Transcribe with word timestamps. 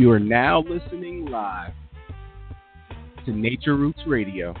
You 0.00 0.10
are 0.12 0.18
now 0.18 0.62
listening 0.62 1.26
live 1.26 1.74
to 3.26 3.32
Nature 3.32 3.76
Roots 3.76 4.00
Radio. 4.06 4.54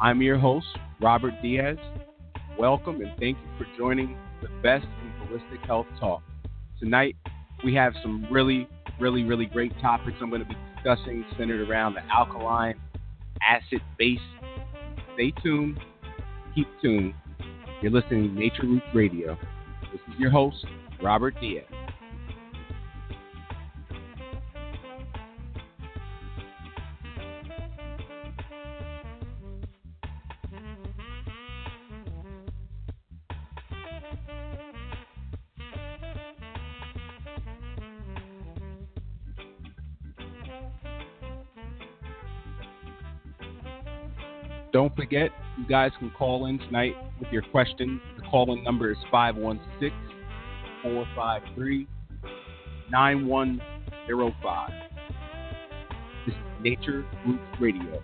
I'm 0.00 0.22
your 0.22 0.38
host, 0.38 0.64
Robert 0.98 1.34
Diaz. 1.42 1.76
Welcome 2.58 3.02
and 3.02 3.10
thank 3.20 3.36
you 3.36 3.48
for 3.58 3.66
joining 3.76 4.16
the 4.40 4.48
best 4.62 4.86
in 4.86 5.28
holistic 5.28 5.62
health 5.66 5.84
talk. 6.00 6.22
Tonight, 6.80 7.16
we 7.66 7.74
have 7.74 7.92
some 8.00 8.26
really, 8.32 8.66
really, 8.98 9.24
really 9.24 9.44
great 9.44 9.78
topics 9.82 10.16
I'm 10.22 10.30
going 10.30 10.40
to 10.40 10.48
be 10.48 10.56
discussing 10.74 11.22
centered 11.36 11.68
around 11.68 11.92
the 11.92 12.04
alkaline 12.10 12.80
acid 13.46 13.82
base. 13.98 14.18
Stay 15.12 15.34
tuned, 15.42 15.78
keep 16.54 16.68
tuned. 16.80 17.12
You're 17.82 17.92
listening 17.92 18.32
to 18.34 18.40
Nature 18.40 18.62
Roots 18.62 18.86
Radio. 18.94 19.36
This 19.92 20.00
is 20.14 20.18
your 20.18 20.30
host, 20.30 20.64
Robert 21.02 21.38
Diaz. 21.42 21.66
Forget, 45.06 45.30
you 45.56 45.64
guys 45.68 45.92
can 46.00 46.10
call 46.10 46.46
in 46.46 46.58
tonight 46.58 46.94
with 47.20 47.28
your 47.30 47.42
questions. 47.42 48.00
The 48.16 48.22
call 48.22 48.52
in 48.52 48.64
number 48.64 48.90
is 48.90 48.96
516 49.10 49.92
453 50.82 51.86
9105. 52.90 54.70
This 56.26 56.34
is 56.34 56.40
Nature 56.60 57.04
Roots 57.24 57.40
Radio. 57.60 58.02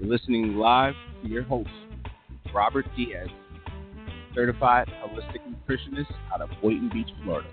You're 0.00 0.08
listening 0.08 0.56
live 0.56 0.94
to 1.22 1.28
your 1.28 1.44
host, 1.44 1.70
Robert 2.52 2.86
Diaz, 2.96 3.28
certified 4.34 4.88
holistic 5.04 5.38
nutritionist 5.48 6.12
out 6.32 6.40
of 6.40 6.50
Boynton 6.60 6.90
Beach, 6.92 7.10
Florida. 7.22 7.48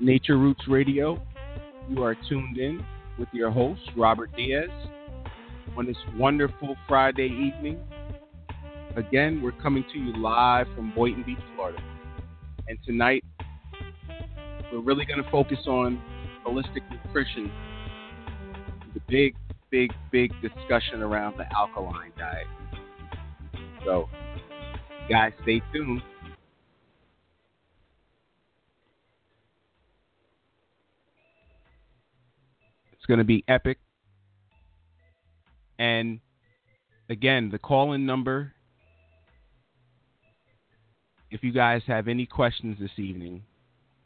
Nature 0.00 0.38
Roots 0.38 0.62
Radio. 0.68 1.20
You 1.88 2.04
are 2.04 2.16
tuned 2.28 2.56
in 2.56 2.84
with 3.18 3.28
your 3.32 3.50
host, 3.50 3.80
Robert 3.96 4.30
Diaz, 4.36 4.68
on 5.76 5.86
this 5.86 5.96
wonderful 6.16 6.76
Friday 6.86 7.26
evening. 7.26 7.80
Again, 8.94 9.42
we're 9.42 9.52
coming 9.52 9.84
to 9.92 9.98
you 9.98 10.16
live 10.16 10.68
from 10.76 10.92
Boynton 10.94 11.24
Beach, 11.24 11.38
Florida. 11.56 11.82
And 12.68 12.78
tonight, 12.86 13.24
we're 14.72 14.82
really 14.82 15.04
going 15.04 15.22
to 15.22 15.28
focus 15.30 15.58
on 15.66 16.00
holistic 16.46 16.82
nutrition, 17.04 17.50
the 18.94 19.00
big, 19.08 19.34
big, 19.70 19.92
big 20.12 20.30
discussion 20.40 21.02
around 21.02 21.38
the 21.38 21.44
alkaline 21.56 22.12
diet. 22.16 22.46
So, 23.84 24.08
guys, 25.10 25.32
stay 25.42 25.60
tuned. 25.72 26.02
Going 33.08 33.18
to 33.18 33.24
be 33.24 33.42
epic. 33.48 33.78
And 35.78 36.20
again, 37.08 37.48
the 37.50 37.58
call 37.58 37.94
in 37.94 38.04
number, 38.04 38.52
if 41.30 41.42
you 41.42 41.52
guys 41.52 41.82
have 41.86 42.06
any 42.06 42.26
questions 42.26 42.78
this 42.78 42.98
evening, 42.98 43.42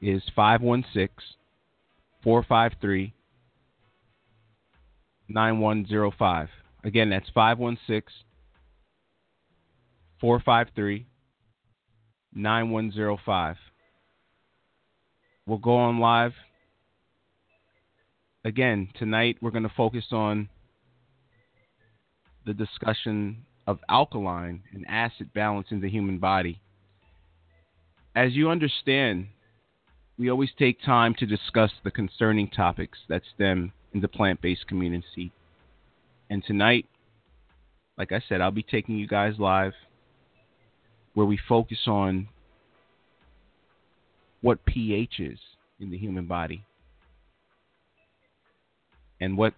is 0.00 0.22
516 0.34 1.08
453 2.22 3.12
9105. 5.28 6.48
Again, 6.84 7.10
that's 7.10 7.28
516 7.34 8.02
453 10.20 11.06
9105. 12.34 13.56
We'll 15.46 15.58
go 15.58 15.76
on 15.76 15.98
live 15.98 16.32
again, 18.44 18.88
tonight 18.98 19.36
we're 19.40 19.50
going 19.50 19.62
to 19.62 19.72
focus 19.76 20.06
on 20.12 20.48
the 22.44 22.54
discussion 22.54 23.44
of 23.66 23.78
alkaline 23.88 24.62
and 24.72 24.84
acid 24.88 25.32
balance 25.32 25.68
in 25.70 25.80
the 25.80 25.88
human 25.88 26.18
body. 26.18 26.60
As 28.14 28.32
you 28.32 28.50
understand, 28.50 29.28
we 30.18 30.30
always 30.30 30.50
take 30.58 30.82
time 30.82 31.14
to 31.18 31.26
discuss 31.26 31.70
the 31.84 31.90
concerning 31.90 32.48
topics 32.48 32.98
that 33.08 33.22
stem 33.34 33.72
in 33.94 34.00
the 34.00 34.08
plant 34.08 34.42
based 34.42 34.66
community. 34.66 35.32
And 36.28 36.42
tonight, 36.44 36.86
like 37.96 38.12
I 38.12 38.22
said, 38.28 38.40
I'll 38.40 38.50
be 38.50 38.62
taking 38.62 38.98
you 38.98 39.06
guys 39.06 39.34
live 39.38 39.72
where 41.14 41.26
we 41.26 41.38
focus 41.48 41.78
on 41.86 42.28
what 44.40 44.64
pH 44.64 45.20
is 45.20 45.38
in 45.78 45.90
the 45.90 45.98
human 45.98 46.26
body 46.26 46.64
and 49.22 49.38
what 49.38 49.54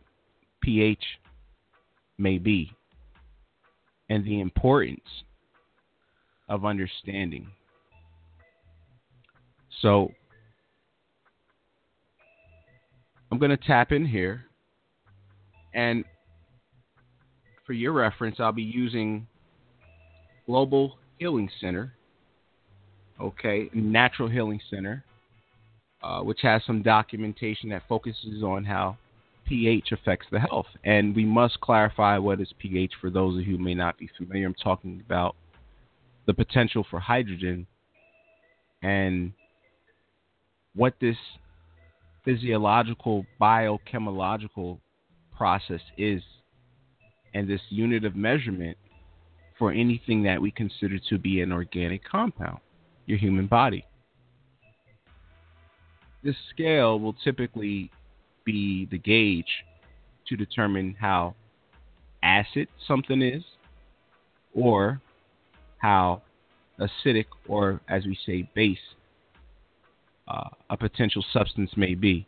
pH 0.62 1.02
may 2.18 2.36
be, 2.36 2.70
and 4.10 4.22
the 4.26 4.40
importance 4.40 5.00
of 6.50 6.66
understanding. 6.66 7.48
So, 9.80 10.12
I'm 13.32 13.38
going 13.38 13.50
to 13.50 13.56
tap 13.56 13.90
in 13.90 14.04
here, 14.04 14.44
and 15.72 16.04
for 17.66 17.72
your 17.72 17.92
reference, 17.92 18.36
I'll 18.40 18.52
be 18.52 18.62
using 18.62 19.26
Global 20.44 20.98
Healing 21.18 21.48
Center, 21.58 21.94
okay, 23.18 23.70
Natural 23.72 24.28
Healing 24.28 24.60
Center, 24.68 25.02
uh, 26.02 26.20
which 26.20 26.40
has 26.42 26.60
some 26.66 26.82
documentation 26.82 27.70
that 27.70 27.82
focuses 27.88 28.42
on 28.42 28.62
how 28.62 28.98
pH 29.44 29.92
affects 29.92 30.26
the 30.30 30.40
health. 30.40 30.66
And 30.84 31.14
we 31.14 31.24
must 31.24 31.60
clarify 31.60 32.18
what 32.18 32.40
is 32.40 32.52
pH 32.58 32.92
for 33.00 33.10
those 33.10 33.38
of 33.38 33.46
you 33.46 33.56
who 33.56 33.62
may 33.62 33.74
not 33.74 33.98
be 33.98 34.10
familiar. 34.16 34.46
I'm 34.46 34.54
talking 34.54 35.02
about 35.04 35.36
the 36.26 36.34
potential 36.34 36.86
for 36.90 37.00
hydrogen 37.00 37.66
and 38.82 39.32
what 40.74 40.94
this 41.00 41.16
physiological 42.24 43.26
biochemical 43.38 44.80
process 45.36 45.80
is 45.98 46.22
and 47.34 47.48
this 47.48 47.60
unit 47.68 48.04
of 48.04 48.16
measurement 48.16 48.76
for 49.58 49.72
anything 49.72 50.22
that 50.22 50.40
we 50.40 50.50
consider 50.50 50.98
to 51.08 51.18
be 51.18 51.40
an 51.40 51.52
organic 51.52 52.02
compound, 52.04 52.58
your 53.06 53.18
human 53.18 53.46
body. 53.46 53.84
This 56.22 56.36
scale 56.50 56.98
will 56.98 57.12
typically 57.12 57.90
be 58.44 58.86
the 58.90 58.98
gauge 58.98 59.64
to 60.28 60.36
determine 60.36 60.96
how 60.98 61.34
acid 62.22 62.68
something 62.86 63.22
is 63.22 63.42
or 64.54 65.00
how 65.78 66.22
acidic 66.80 67.26
or 67.46 67.80
as 67.88 68.04
we 68.04 68.18
say 68.26 68.48
base 68.54 68.78
uh, 70.26 70.48
a 70.70 70.76
potential 70.76 71.24
substance 71.32 71.70
may 71.76 71.94
be. 71.94 72.26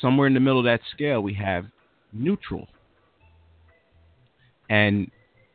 Somewhere 0.00 0.26
in 0.26 0.34
the 0.34 0.40
middle 0.40 0.58
of 0.58 0.64
that 0.64 0.80
scale 0.92 1.20
we 1.20 1.34
have 1.34 1.66
neutral. 2.12 2.68
And 4.70 5.10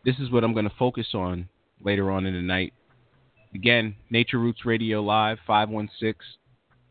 this 0.06 0.16
is 0.20 0.32
what 0.32 0.44
i'm 0.44 0.54
going 0.54 0.70
to 0.70 0.76
focus 0.78 1.08
on 1.14 1.50
later 1.84 2.12
on 2.12 2.26
in 2.26 2.34
the 2.34 2.42
night. 2.42 2.74
Again 3.56 3.96
nature 4.10 4.38
roots 4.38 4.66
radio 4.66 5.02
live 5.02 5.40
516 5.48 6.14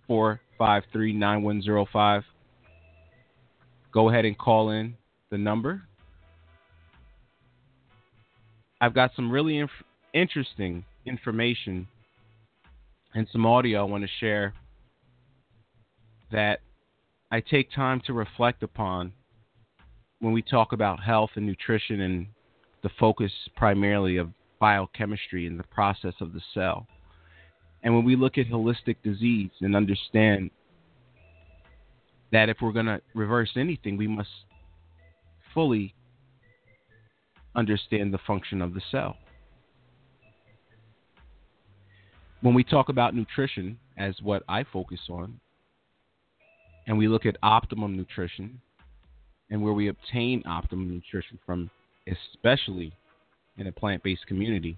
453 0.06 0.45
9105. 0.58 2.22
Go 3.92 4.08
ahead 4.08 4.24
and 4.24 4.36
call 4.36 4.70
in 4.70 4.94
the 5.30 5.38
number. 5.38 5.82
I've 8.80 8.94
got 8.94 9.12
some 9.16 9.30
really 9.30 9.58
inf- 9.58 9.70
interesting 10.12 10.84
information 11.06 11.88
and 13.14 13.26
some 13.32 13.46
audio 13.46 13.80
I 13.80 13.84
want 13.84 14.04
to 14.04 14.10
share 14.20 14.52
that 16.30 16.60
I 17.30 17.40
take 17.40 17.72
time 17.72 18.02
to 18.06 18.12
reflect 18.12 18.62
upon 18.62 19.12
when 20.20 20.32
we 20.32 20.42
talk 20.42 20.72
about 20.72 21.02
health 21.02 21.30
and 21.36 21.46
nutrition 21.46 22.00
and 22.00 22.26
the 22.82 22.90
focus 23.00 23.32
primarily 23.56 24.16
of 24.16 24.30
biochemistry 24.60 25.46
and 25.46 25.58
the 25.58 25.64
process 25.64 26.14
of 26.20 26.32
the 26.32 26.40
cell. 26.54 26.86
And 27.82 27.94
when 27.94 28.04
we 28.04 28.16
look 28.16 28.38
at 28.38 28.48
holistic 28.48 28.96
disease 29.04 29.50
and 29.60 29.76
understand 29.76 30.50
that 32.32 32.48
if 32.48 32.58
we're 32.60 32.72
going 32.72 32.86
to 32.86 33.00
reverse 33.14 33.50
anything, 33.56 33.96
we 33.96 34.06
must 34.06 34.28
fully 35.54 35.94
understand 37.54 38.12
the 38.12 38.18
function 38.26 38.60
of 38.60 38.74
the 38.74 38.82
cell. 38.90 39.16
When 42.42 42.54
we 42.54 42.64
talk 42.64 42.88
about 42.88 43.14
nutrition, 43.14 43.78
as 43.96 44.14
what 44.22 44.42
I 44.48 44.64
focus 44.64 45.00
on, 45.08 45.40
and 46.86 46.98
we 46.98 47.08
look 47.08 47.26
at 47.26 47.36
optimum 47.42 47.96
nutrition 47.96 48.60
and 49.50 49.62
where 49.62 49.72
we 49.72 49.88
obtain 49.88 50.42
optimum 50.46 50.90
nutrition 50.90 51.38
from, 51.46 51.70
especially 52.06 52.92
in 53.58 53.66
a 53.66 53.72
plant 53.72 54.02
based 54.02 54.26
community, 54.26 54.76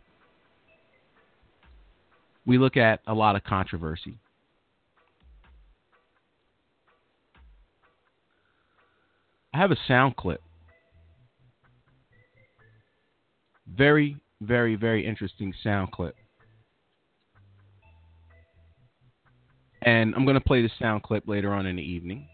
we 2.48 2.56
look 2.56 2.78
at 2.78 3.00
a 3.06 3.12
lot 3.12 3.36
of 3.36 3.44
controversy. 3.44 4.18
I 9.52 9.58
have 9.58 9.70
a 9.70 9.76
sound 9.86 10.16
clip. 10.16 10.40
Very, 13.66 14.16
very, 14.40 14.76
very 14.76 15.06
interesting 15.06 15.52
sound 15.62 15.92
clip. 15.92 16.16
And 19.82 20.14
I'm 20.14 20.24
going 20.24 20.34
to 20.34 20.40
play 20.40 20.62
the 20.62 20.70
sound 20.78 21.02
clip 21.02 21.28
later 21.28 21.52
on 21.52 21.66
in 21.66 21.76
the 21.76 21.82
evening. 21.82 22.26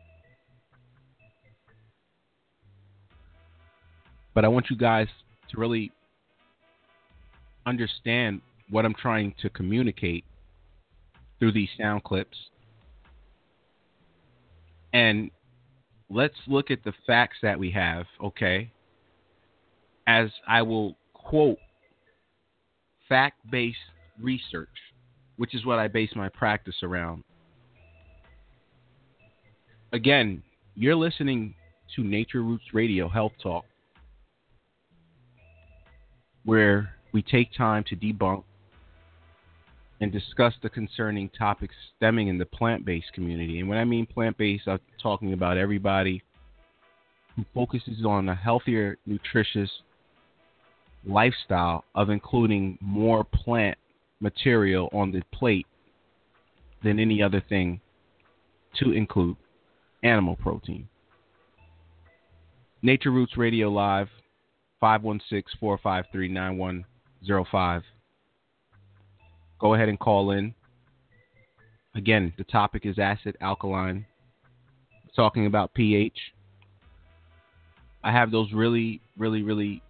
But 4.33 4.45
I 4.45 4.49
want 4.49 4.71
you 4.71 4.77
guys 4.77 5.09
to 5.51 5.59
really 5.59 5.91
understand 7.67 8.43
what 8.71 8.85
I'm 8.85 8.95
trying 8.95 9.35
to 9.43 9.51
communicate 9.51 10.25
through 11.39 11.53
these 11.53 11.69
sound 11.79 12.05
clips. 12.05 12.37
And 14.93 15.31
let's 16.09 16.37
look 16.47 16.71
at 16.71 16.85
the 16.85 16.93
facts 17.07 17.37
that 17.43 17.59
we 17.59 17.71
have, 17.73 18.07
okay? 18.23 18.71
As 20.07 20.31
I 20.47 20.63
will 20.63 20.97
quote 21.13 21.59
fact 23.09 23.39
based 23.51 23.79
research, 24.21 24.69
which 25.37 25.55
is 25.55 25.67
what 25.67 25.79
I 25.79 25.89
base 25.89 26.11
my 26.15 26.29
practice 26.29 26.77
around. 26.83 27.25
Again, 29.93 30.43
you're 30.75 30.97
listening 30.97 31.55
to 31.95 32.03
Nature 32.03 32.43
Roots 32.43 32.65
Radio 32.73 33.09
Health 33.09 33.33
Talk, 33.43 33.65
where 36.45 36.95
we 37.13 37.23
take 37.23 37.53
time 37.57 37.85
to 37.89 37.97
debunk 37.97 38.45
and 40.05 40.13
discuss 40.13 40.53
the 40.63 40.69
concerning 40.69 41.31
topics 41.31 41.75
stemming 41.97 42.29
in 42.29 42.37
the 42.37 42.45
plant 42.45 42.85
based 42.85 43.11
community. 43.15 43.61
And 43.61 43.69
when 43.71 43.79
I 43.79 43.87
mean 43.87 44.05
plant 44.05 44.37
based, 44.37 44.69
I'm 44.69 44.79
talking 45.03 45.33
about 45.33 45.57
everybody 45.57 46.23
who 47.35 47.45
focuses 47.55 48.05
on 48.05 48.29
a 48.29 48.35
healthier, 48.35 48.99
nutritious 49.07 49.71
lifestyle 51.07 51.87
of 51.95 52.11
including 52.11 52.77
more 52.83 53.25
plant 53.25 53.79
material 54.21 54.91
on 54.93 55.11
the 55.11 55.23
plate 55.33 55.67
than 56.83 57.01
any 57.01 57.23
other 57.23 57.43
thing 57.49 57.81
to 58.81 58.93
include 58.93 59.39
animal 60.03 60.37
protein. 60.37 60.87
Nature 62.83 63.11
Roots 63.11 63.39
Radio 63.39 63.71
Live, 63.71 64.09
516 64.81 65.59
453 65.59 66.29
9105 66.29 67.83
go 69.65 69.73
ahead 69.73 69.89
and 69.89 69.99
call 69.99 70.33
in. 70.33 70.55
Again, 71.95 72.35
the 72.37 72.45
topic 72.45 72.85
is 72.85 72.99
acid 72.99 73.35
alkaline. 73.41 74.05
talking 75.17 75.47
about 75.47 75.73
pH. 75.73 76.19
I 78.03 78.13
have 78.13 78.31
those 78.31 78.53
really, 78.53 79.01
really, 79.17 79.43
really 79.43 79.81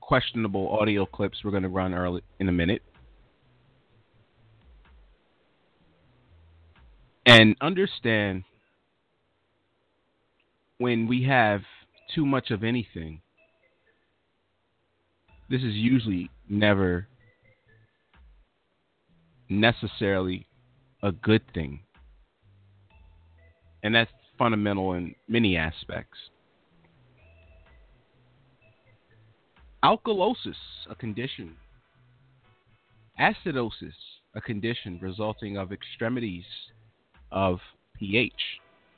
questionable 0.00 0.70
audio 0.70 1.04
clips 1.04 1.38
we're 1.44 1.50
going 1.50 1.62
to 1.62 1.68
run 1.68 1.92
early 1.92 2.22
in 2.38 2.48
a 2.48 2.52
minute. 2.52 2.82
And 7.26 7.54
understand 7.60 8.44
when 10.78 11.06
we 11.06 11.24
have 11.24 11.60
too 12.14 12.24
much 12.24 12.50
of 12.50 12.64
anything, 12.64 13.20
this 15.50 15.60
is 15.60 15.74
usually 15.74 16.30
never 16.48 17.08
necessarily 19.50 20.46
a 21.02 21.12
good 21.12 21.42
thing. 21.52 21.80
And 23.82 23.94
that's 23.94 24.10
fundamental 24.38 24.94
in 24.94 25.14
many 25.28 25.56
aspects. 25.56 26.16
Alkalosis, 29.84 30.56
a 30.88 30.94
condition. 30.94 31.56
Acidosis, 33.18 33.94
a 34.34 34.40
condition 34.40 34.98
resulting 35.02 35.56
of 35.56 35.72
extremities 35.72 36.44
of 37.32 37.58
pH, 37.98 38.32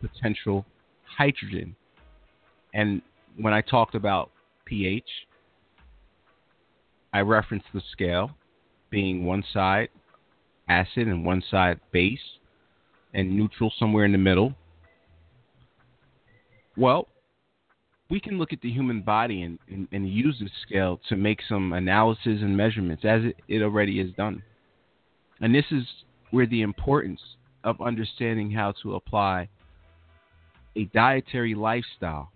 potential 0.01 0.65
hydrogen. 1.05 1.75
And 2.75 3.03
when 3.37 3.53
I 3.53 3.61
talked 3.61 3.95
about 3.95 4.31
pH, 4.65 5.09
I 7.13 7.21
referenced 7.21 7.67
the 7.73 7.83
scale 7.93 8.31
being 8.91 9.25
one 9.25 9.45
side 9.53 9.89
acid 10.73 11.07
and 11.09 11.25
one 11.25 11.43
side 11.51 11.79
base, 11.93 12.27
and 13.15 13.37
neutral 13.37 13.73
somewhere 13.79 14.05
in 14.05 14.13
the 14.13 14.19
middle. 14.29 14.55
Well, 16.77 17.09
we 18.09 18.21
can 18.21 18.39
look 18.39 18.53
at 18.53 18.61
the 18.63 18.71
human 18.71 19.03
body 19.03 19.43
and, 19.43 19.59
and, 19.71 19.89
and 19.93 20.09
use 20.09 20.37
this 20.41 20.51
scale 20.67 21.01
to 21.09 21.17
make 21.17 21.41
some 21.49 21.73
analysis 21.73 22.39
and 22.45 22.57
measurements, 22.57 23.05
as 23.05 23.23
it, 23.25 23.37
it 23.49 23.63
already 23.63 24.01
is 24.01 24.13
done. 24.15 24.43
And 25.41 25.55
this 25.55 25.65
is 25.71 25.85
where 26.31 26.47
the 26.47 26.63
importance 26.63 27.21
of 27.65 27.81
understanding 27.81 28.51
how 28.51 28.73
to 28.83 28.95
apply 28.95 29.49
a 30.75 30.85
dietary 30.87 31.55
lifestyle, 31.55 32.31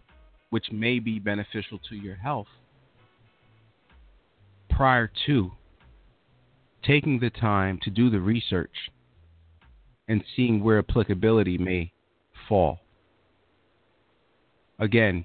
which 0.51 0.67
may 0.71 0.99
be 0.99 1.19
beneficial 1.19 1.79
to 1.89 1.97
your 1.97 2.17
health, 2.17 2.49
prior 4.71 5.11
to 5.27 5.51
taking 6.87 7.19
the 7.19 7.31
time 7.31 7.81
to 7.83 7.91
do 7.91 8.09
the 8.11 8.21
research 8.21 8.91
and 10.09 10.23
seeing 10.37 10.63
where 10.63 10.79
applicability 10.79 11.59
may 11.59 11.93
fall. 12.49 12.79
Again, 14.79 15.25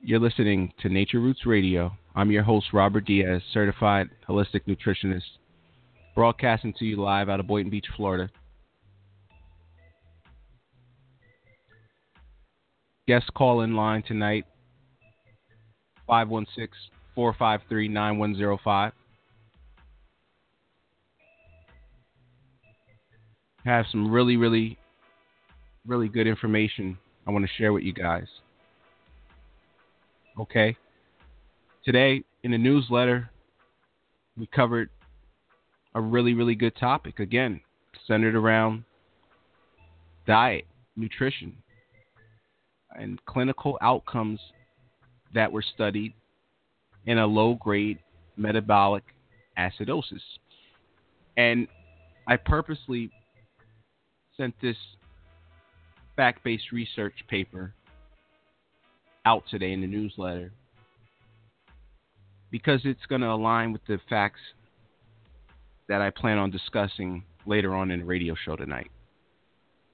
you're 0.00 0.20
listening 0.20 0.72
to 0.80 0.88
Nature 0.88 1.20
Roots 1.20 1.44
Radio. 1.44 1.92
I'm 2.14 2.30
your 2.30 2.42
host, 2.42 2.68
Robert 2.72 3.04
Diaz, 3.04 3.42
certified 3.52 4.08
holistic 4.26 4.62
nutritionist, 4.66 5.22
broadcasting 6.14 6.72
to 6.78 6.84
you 6.86 6.96
live 6.96 7.28
out 7.28 7.40
of 7.40 7.46
Boynton 7.46 7.70
Beach, 7.70 7.86
Florida. 7.96 8.30
Guest 13.06 13.32
call 13.34 13.62
in 13.62 13.74
line 13.74 14.02
tonight 14.06 14.46
516 16.06 16.68
453 17.14 17.88
9105. 17.88 18.92
Have 23.64 23.86
some 23.90 24.10
really, 24.10 24.36
really, 24.36 24.78
really 25.86 26.08
good 26.08 26.26
information 26.26 26.98
I 27.26 27.30
want 27.30 27.44
to 27.44 27.50
share 27.58 27.72
with 27.72 27.82
you 27.82 27.92
guys. 27.92 28.26
Okay? 30.38 30.76
Today, 31.84 32.22
in 32.42 32.52
the 32.52 32.58
newsletter, 32.58 33.30
we 34.36 34.46
covered 34.46 34.88
a 35.94 36.00
really, 36.00 36.34
really 36.34 36.54
good 36.54 36.76
topic. 36.76 37.18
Again, 37.18 37.60
centered 38.06 38.34
around 38.34 38.84
diet, 40.26 40.66
nutrition, 40.96 41.56
and 42.98 43.24
clinical 43.26 43.78
outcomes 43.80 44.40
that 45.34 45.50
were 45.50 45.62
studied 45.74 46.14
in 47.06 47.18
a 47.18 47.26
low 47.26 47.54
grade 47.54 47.98
metabolic 48.36 49.04
acidosis. 49.58 50.20
And 51.36 51.68
I 52.26 52.36
purposely 52.36 53.10
sent 54.40 54.54
this 54.62 54.76
fact 56.16 56.42
based 56.42 56.72
research 56.72 57.12
paper 57.28 57.74
out 59.26 59.42
today 59.50 59.72
in 59.72 59.82
the 59.82 59.86
newsletter 59.86 60.50
because 62.50 62.80
it's 62.84 63.04
going 63.06 63.20
to 63.20 63.30
align 63.30 63.70
with 63.70 63.82
the 63.86 64.00
facts 64.08 64.40
that 65.88 66.00
I 66.00 66.08
plan 66.08 66.38
on 66.38 66.50
discussing 66.50 67.22
later 67.44 67.74
on 67.74 67.90
in 67.90 68.00
the 68.00 68.06
radio 68.06 68.34
show 68.34 68.56
tonight. 68.56 68.90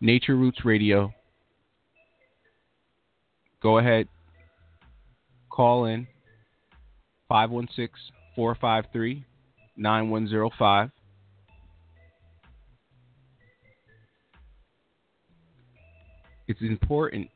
Nature 0.00 0.36
Roots 0.36 0.64
Radio. 0.64 1.12
Go 3.60 3.78
ahead, 3.78 4.06
call 5.50 5.86
in 5.86 6.06
516 7.28 7.88
453 8.36 9.24
9105. 9.76 10.90
It's 16.48 16.60
important, 16.60 17.28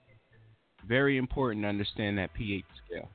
very 0.86 1.16
important 1.18 1.64
to 1.64 1.68
understand 1.68 2.18
that 2.18 2.32
pH 2.34 2.64
scale. 2.86 3.08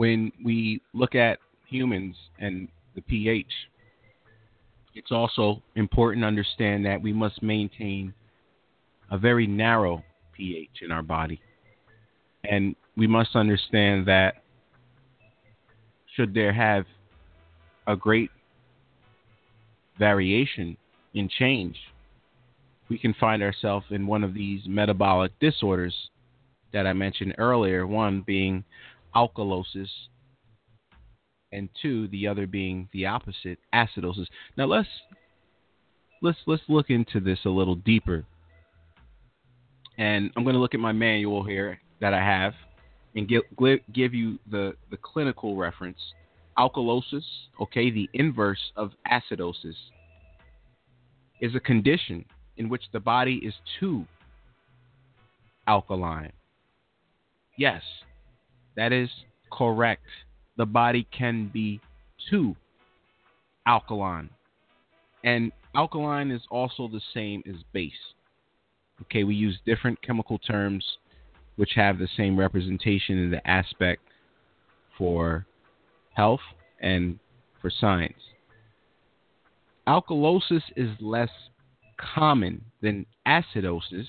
when 0.00 0.32
we 0.42 0.80
look 0.94 1.14
at 1.14 1.38
humans 1.66 2.16
and 2.38 2.68
the 2.94 3.02
pH, 3.02 3.52
it's 4.94 5.12
also 5.12 5.62
important 5.76 6.22
to 6.22 6.26
understand 6.26 6.84
that 6.86 7.00
we 7.00 7.12
must 7.12 7.42
maintain 7.42 8.12
a 9.10 9.18
very 9.18 9.46
narrow 9.46 10.02
pH 10.32 10.82
in 10.82 10.90
our 10.90 11.02
body. 11.02 11.40
And 12.44 12.74
we 12.96 13.06
must 13.06 13.36
understand 13.36 14.06
that 14.06 14.42
should 16.14 16.34
there 16.34 16.52
have 16.52 16.84
a 17.86 17.96
great 17.96 18.30
variation 19.98 20.76
in 21.14 21.28
change, 21.28 21.76
we 22.88 22.98
can 22.98 23.14
find 23.14 23.42
ourselves 23.42 23.86
in 23.90 24.06
one 24.06 24.24
of 24.24 24.34
these 24.34 24.62
metabolic 24.66 25.32
disorders 25.40 25.94
that 26.72 26.86
I 26.86 26.92
mentioned 26.92 27.34
earlier, 27.38 27.86
one 27.86 28.22
being 28.26 28.64
alkalosis, 29.14 29.88
and 31.52 31.68
two, 31.80 32.08
the 32.08 32.26
other 32.26 32.46
being 32.46 32.88
the 32.92 33.06
opposite, 33.06 33.58
acidosis. 33.74 34.26
Now 34.56 34.66
let's 34.66 34.88
let's 36.22 36.38
let's 36.46 36.62
look 36.68 36.90
into 36.90 37.20
this 37.20 37.38
a 37.44 37.50
little 37.50 37.76
deeper. 37.76 38.24
And 39.98 40.30
I'm 40.34 40.44
going 40.44 40.54
to 40.54 40.60
look 40.60 40.74
at 40.74 40.80
my 40.80 40.92
manual 40.92 41.44
here 41.44 41.78
that 42.00 42.14
I 42.14 42.24
have 42.24 42.54
and 43.14 43.28
give, 43.28 43.42
give 43.92 44.14
you 44.14 44.38
the, 44.50 44.74
the 44.90 44.96
clinical 44.96 45.56
reference. 45.56 45.98
Alkalosis, 46.58 47.24
okay, 47.60 47.90
the 47.90 48.08
inverse 48.14 48.72
of 48.76 48.92
acidosis, 49.10 49.74
is 51.40 51.54
a 51.54 51.60
condition 51.60 52.24
in 52.56 52.68
which 52.68 52.82
the 52.92 53.00
body 53.00 53.40
is 53.44 53.54
too 53.78 54.06
alkaline. 55.66 56.32
Yes, 57.56 57.82
that 58.76 58.92
is 58.92 59.08
correct. 59.52 60.06
The 60.60 60.66
body 60.66 61.08
can 61.10 61.48
be 61.50 61.80
too 62.28 62.54
alkaline. 63.66 64.28
And 65.24 65.52
alkaline 65.74 66.30
is 66.30 66.42
also 66.50 66.86
the 66.86 67.00
same 67.14 67.42
as 67.48 67.56
base. 67.72 68.12
Okay, 69.00 69.24
we 69.24 69.34
use 69.34 69.58
different 69.64 70.02
chemical 70.02 70.36
terms 70.36 70.84
which 71.56 71.70
have 71.76 71.96
the 71.96 72.10
same 72.14 72.38
representation 72.38 73.16
in 73.16 73.30
the 73.30 73.48
aspect 73.48 74.02
for 74.98 75.46
health 76.12 76.40
and 76.78 77.18
for 77.62 77.70
science. 77.70 78.20
Alkalosis 79.88 80.64
is 80.76 80.90
less 81.00 81.30
common 81.96 82.62
than 82.82 83.06
acidosis 83.26 84.08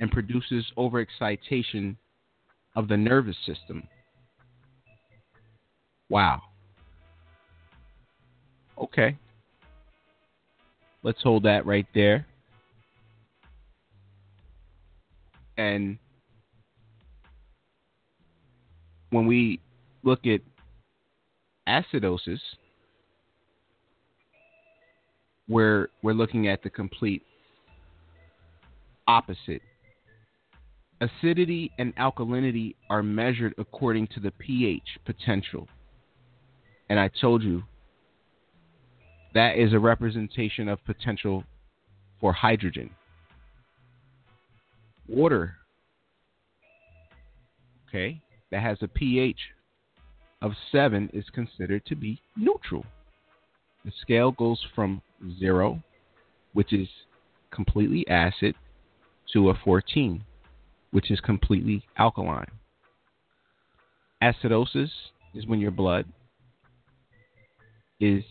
and 0.00 0.10
produces 0.10 0.66
overexcitation 0.76 1.94
of 2.74 2.88
the 2.88 2.96
nervous 2.96 3.36
system. 3.46 3.86
Wow. 6.12 6.42
Okay. 8.76 9.16
Let's 11.02 11.22
hold 11.22 11.44
that 11.44 11.64
right 11.64 11.86
there. 11.94 12.26
And 15.56 15.96
when 19.08 19.26
we 19.26 19.58
look 20.02 20.26
at 20.26 20.42
acidosis, 21.66 22.40
we're, 25.48 25.88
we're 26.02 26.12
looking 26.12 26.46
at 26.46 26.62
the 26.62 26.68
complete 26.68 27.22
opposite. 29.08 29.62
Acidity 31.00 31.72
and 31.78 31.96
alkalinity 31.96 32.74
are 32.90 33.02
measured 33.02 33.54
according 33.56 34.08
to 34.08 34.20
the 34.20 34.30
pH 34.32 34.98
potential. 35.06 35.66
And 36.88 36.98
I 36.98 37.08
told 37.20 37.42
you 37.42 37.62
that 39.34 39.56
is 39.56 39.72
a 39.72 39.78
representation 39.78 40.68
of 40.68 40.84
potential 40.84 41.44
for 42.20 42.32
hydrogen. 42.32 42.90
Water, 45.08 45.56
okay, 47.88 48.20
that 48.50 48.62
has 48.62 48.78
a 48.82 48.88
pH 48.88 49.38
of 50.40 50.52
7 50.70 51.10
is 51.12 51.24
considered 51.32 51.84
to 51.86 51.94
be 51.94 52.20
neutral. 52.36 52.84
The 53.84 53.92
scale 54.00 54.32
goes 54.32 54.64
from 54.74 55.02
0, 55.38 55.82
which 56.52 56.72
is 56.72 56.88
completely 57.50 58.06
acid, 58.08 58.54
to 59.32 59.50
a 59.50 59.54
14, 59.64 60.22
which 60.90 61.10
is 61.10 61.20
completely 61.20 61.84
alkaline. 61.96 62.46
Acidosis 64.22 64.90
is 65.34 65.46
when 65.46 65.60
your 65.60 65.70
blood 65.70 66.06
is 68.02 68.24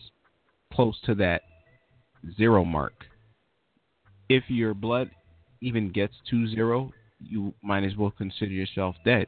close 0.70 1.00
to 1.06 1.14
that 1.14 1.42
zero 2.36 2.62
mark. 2.62 2.92
If 4.28 4.44
your 4.48 4.74
blood 4.74 5.10
even 5.62 5.90
gets 5.90 6.14
to 6.30 6.46
zero, 6.48 6.92
you 7.18 7.54
might 7.62 7.82
as 7.82 7.96
well 7.96 8.10
consider 8.10 8.52
yourself 8.52 8.96
dead. 9.04 9.26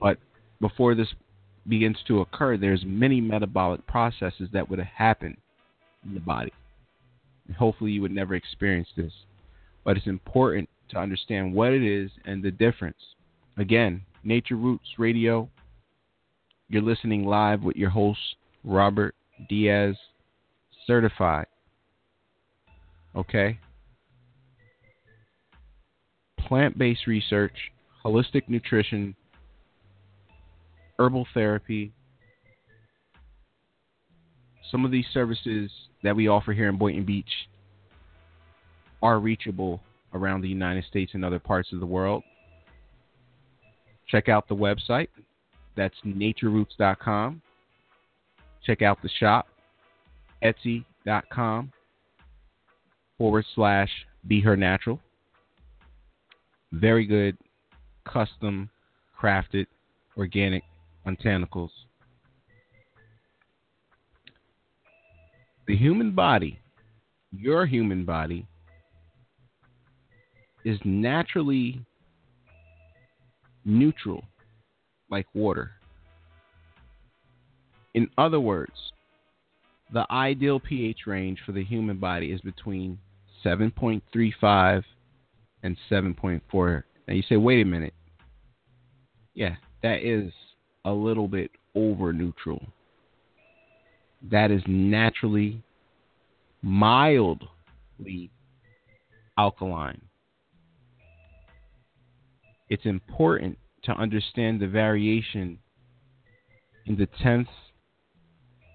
But 0.00 0.18
before 0.60 0.94
this 0.94 1.08
begins 1.66 1.96
to 2.06 2.20
occur, 2.20 2.56
there's 2.56 2.84
many 2.86 3.20
metabolic 3.20 3.84
processes 3.88 4.48
that 4.52 4.70
would 4.70 4.78
have 4.78 4.88
happened 4.88 5.36
in 6.04 6.14
the 6.14 6.20
body. 6.20 6.52
And 7.48 7.56
hopefully 7.56 7.90
you 7.90 8.02
would 8.02 8.12
never 8.12 8.34
experience 8.34 8.88
this. 8.96 9.12
But 9.84 9.96
it's 9.96 10.06
important 10.06 10.68
to 10.90 10.98
understand 10.98 11.52
what 11.52 11.72
it 11.72 11.82
is 11.82 12.10
and 12.24 12.42
the 12.42 12.52
difference. 12.52 12.96
Again, 13.56 14.02
Nature 14.22 14.56
Roots 14.56 14.88
Radio. 14.96 15.48
You're 16.68 16.82
listening 16.82 17.24
live 17.24 17.62
with 17.62 17.76
your 17.76 17.90
host, 17.90 18.36
Robert 18.62 19.14
Diaz 19.48 19.96
certified. 20.86 21.46
Okay? 23.16 23.58
Plant 26.38 26.76
based 26.76 27.06
research, 27.06 27.56
holistic 28.04 28.48
nutrition, 28.48 29.14
herbal 30.98 31.26
therapy. 31.34 31.92
Some 34.70 34.84
of 34.84 34.90
these 34.90 35.06
services 35.12 35.70
that 36.02 36.14
we 36.14 36.28
offer 36.28 36.52
here 36.52 36.68
in 36.68 36.76
Boynton 36.76 37.04
Beach 37.04 37.24
are 39.02 39.18
reachable 39.18 39.80
around 40.12 40.40
the 40.40 40.48
United 40.48 40.84
States 40.84 41.12
and 41.14 41.24
other 41.24 41.38
parts 41.38 41.72
of 41.72 41.80
the 41.80 41.86
world. 41.86 42.22
Check 44.08 44.28
out 44.28 44.48
the 44.48 44.56
website. 44.56 45.08
That's 45.76 45.94
natureroots.com. 46.04 47.42
Check 48.64 48.82
out 48.82 49.00
the 49.02 49.10
shop, 49.20 49.46
etsy.com 50.42 51.72
forward 53.18 53.44
slash 53.54 53.90
be 54.26 54.40
her 54.40 54.56
natural. 54.56 55.00
Very 56.72 57.06
good 57.06 57.36
custom 58.04 58.70
crafted 59.20 59.66
organic 60.16 60.62
botanicals. 61.06 61.70
The 65.66 65.76
human 65.76 66.12
body, 66.12 66.58
your 67.32 67.66
human 67.66 68.04
body, 68.04 68.46
is 70.64 70.78
naturally 70.84 71.80
neutral 73.64 74.24
like 75.10 75.26
water. 75.34 75.72
In 77.94 78.10
other 78.18 78.40
words, 78.40 78.72
the 79.92 80.04
ideal 80.10 80.58
pH 80.58 81.06
range 81.06 81.38
for 81.46 81.52
the 81.52 81.64
human 81.64 81.98
body 81.98 82.32
is 82.32 82.40
between 82.40 82.98
7.35 83.44 84.82
and 85.62 85.76
7.4. 85.90 86.82
Now 87.06 87.14
you 87.14 87.22
say, 87.28 87.36
wait 87.36 87.62
a 87.62 87.64
minute. 87.64 87.94
Yeah, 89.34 89.54
that 89.82 90.02
is 90.02 90.32
a 90.84 90.92
little 90.92 91.28
bit 91.28 91.50
over 91.74 92.12
neutral. 92.12 92.62
That 94.30 94.50
is 94.50 94.62
naturally 94.66 95.62
mildly 96.62 98.30
alkaline. 99.38 100.00
It's 102.68 102.86
important 102.86 103.58
to 103.84 103.92
understand 103.92 104.60
the 104.60 104.66
variation 104.66 105.58
in 106.86 106.96
the 106.96 107.06
tenths 107.22 107.50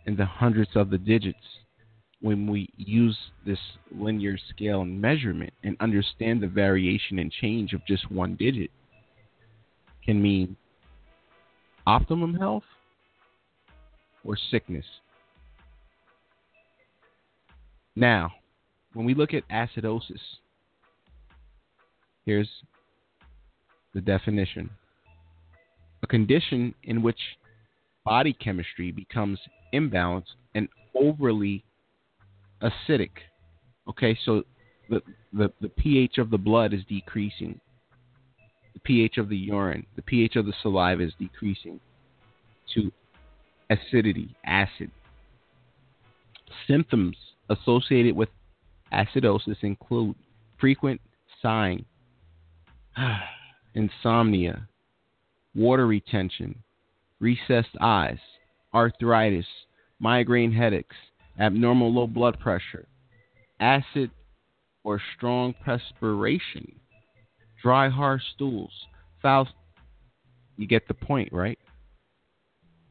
and 0.06 0.18
the 0.18 0.26
hundredths 0.26 0.76
of 0.76 0.90
the 0.90 0.98
digits 0.98 1.38
when 2.22 2.48
we 2.48 2.70
use 2.76 3.18
this 3.46 3.60
linear 3.92 4.38
scale 4.50 4.84
measurement 4.84 5.54
and 5.64 5.78
understand 5.80 6.42
the 6.42 6.48
variation 6.48 7.20
and 7.20 7.32
change 7.32 7.74
of 7.74 7.86
just 7.86 8.12
one 8.12 8.36
digit 8.36 8.72
can 10.04 10.22
mean 10.22 10.56
optimum 11.88 12.34
health 12.34 12.64
or 14.24 14.38
sickness. 14.52 14.86
Now, 17.96 18.32
when 18.94 19.06
we 19.06 19.14
look 19.14 19.34
at 19.34 19.48
acidosis, 19.50 20.20
here's 22.26 22.50
the 23.94 24.02
definition 24.02 24.70
a 26.02 26.08
condition 26.08 26.74
in 26.84 27.02
which 27.02 27.20
body 28.06 28.34
chemistry 28.34 28.92
becomes 28.92 29.40
imbalanced 29.74 30.36
and 30.56 30.68
overly 30.96 31.64
acidic. 32.62 33.12
Okay, 33.88 34.18
so 34.26 34.44
the, 34.90 35.02
the, 35.34 35.52
the 35.62 35.70
pH 35.70 36.18
of 36.18 36.30
the 36.30 36.38
blood 36.38 36.74
is 36.74 36.82
decreasing, 36.88 37.60
the 38.74 38.80
pH 38.80 39.18
of 39.18 39.30
the 39.30 39.38
urine, 39.38 39.86
the 39.96 40.02
pH 40.02 40.36
of 40.36 40.46
the 40.46 40.54
saliva 40.62 41.04
is 41.04 41.14
decreasing 41.20 41.80
to 42.74 42.92
acidity, 43.70 44.36
acid. 44.46 44.92
Symptoms 46.68 47.16
associated 47.50 48.16
with 48.16 48.30
acidosis 48.94 49.58
include 49.62 50.16
frequent 50.60 51.00
sighing, 51.42 51.86
insomnia, 53.76 54.68
water 55.56 55.88
retention, 55.88 56.56
recessed 57.20 57.76
eyes, 57.82 58.20
arthritis, 58.74 59.46
migraine 60.00 60.52
headaches, 60.52 60.96
abnormal 61.40 61.94
low 61.94 62.08
blood 62.08 62.40
pressure, 62.40 62.88
acid 63.60 64.12
or 64.84 65.02
strong 65.16 65.54
perspiration, 65.66 66.80
dry, 67.62 67.90
hard 67.90 68.22
stools, 68.36 68.72
foul. 69.22 69.48
You 70.58 70.68
get 70.68 70.88
the 70.88 70.94
point, 70.94 71.32
right? 71.32 71.60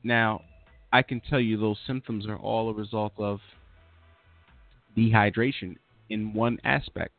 Now, 0.02 0.42
I 0.92 1.02
can 1.02 1.20
tell 1.20 1.40
you 1.40 1.58
those 1.58 1.78
symptoms 1.86 2.26
are 2.26 2.36
all 2.36 2.70
a 2.70 2.74
result 2.74 3.12
of 3.18 3.40
dehydration 4.96 5.76
in 6.08 6.32
one 6.32 6.58
aspect 6.64 7.12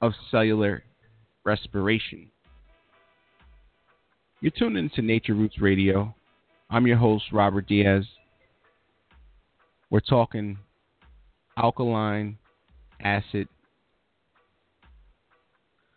of 0.00 0.12
cellular 0.30 0.82
respiration. 1.44 2.30
You're 4.40 4.52
tuned 4.52 4.76
into 4.76 5.02
Nature 5.02 5.34
Roots 5.34 5.60
Radio. 5.60 6.14
I'm 6.70 6.86
your 6.86 6.96
host, 6.96 7.24
Robert 7.32 7.66
Diaz. 7.66 8.04
We're 9.90 9.98
talking 9.98 10.58
alkaline, 11.56 12.38
acid, 13.00 13.48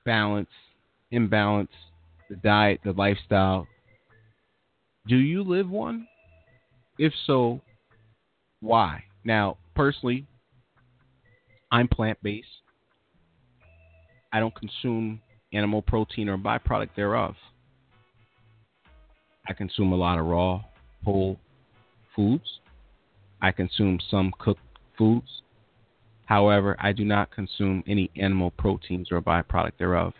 balance, 0.06 0.50
imbalance, 1.12 1.70
the 2.32 2.36
diet, 2.38 2.80
the 2.84 2.94
lifestyle. 2.94 3.68
Do 5.08 5.18
you 5.18 5.44
live 5.44 5.70
one? 5.70 6.08
If 6.98 7.14
so, 7.28 7.62
why? 8.60 9.04
Now, 9.24 9.58
personally, 9.76 10.26
I'm 11.72 11.88
plant 11.88 12.18
based. 12.24 12.48
I 14.34 14.40
don't 14.40 14.56
consume 14.56 15.22
animal 15.54 15.84
protein 15.84 16.28
or 16.28 16.40
byproduct 16.40 16.96
thereof. 16.96 17.36
I 19.48 19.54
consume 19.54 19.92
a 19.92 19.96
lot 19.96 20.20
of 20.20 20.26
raw, 20.26 20.64
whole 21.04 21.40
foods. 22.16 22.60
I 23.42 23.52
consume 23.52 24.00
some 24.10 24.32
cooked 24.38 24.62
foods. 24.98 25.42
However, 26.26 26.76
I 26.80 26.92
do 26.92 27.04
not 27.04 27.32
consume 27.32 27.84
any 27.88 28.10
animal 28.16 28.52
proteins 28.52 29.12
or 29.12 29.22
byproduct 29.22 29.78
thereof, 29.78 30.14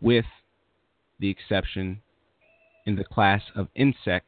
with 0.00 0.26
the 1.18 1.30
exception 1.30 2.02
in 2.84 2.96
the 2.96 3.04
class 3.04 3.42
of 3.54 3.68
insect, 3.74 4.26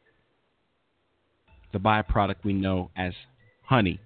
the 1.73 1.79
byproduct 1.79 2.45
we 2.45 2.53
know 2.53 2.91
as 2.97 3.13
honey, 3.65 4.01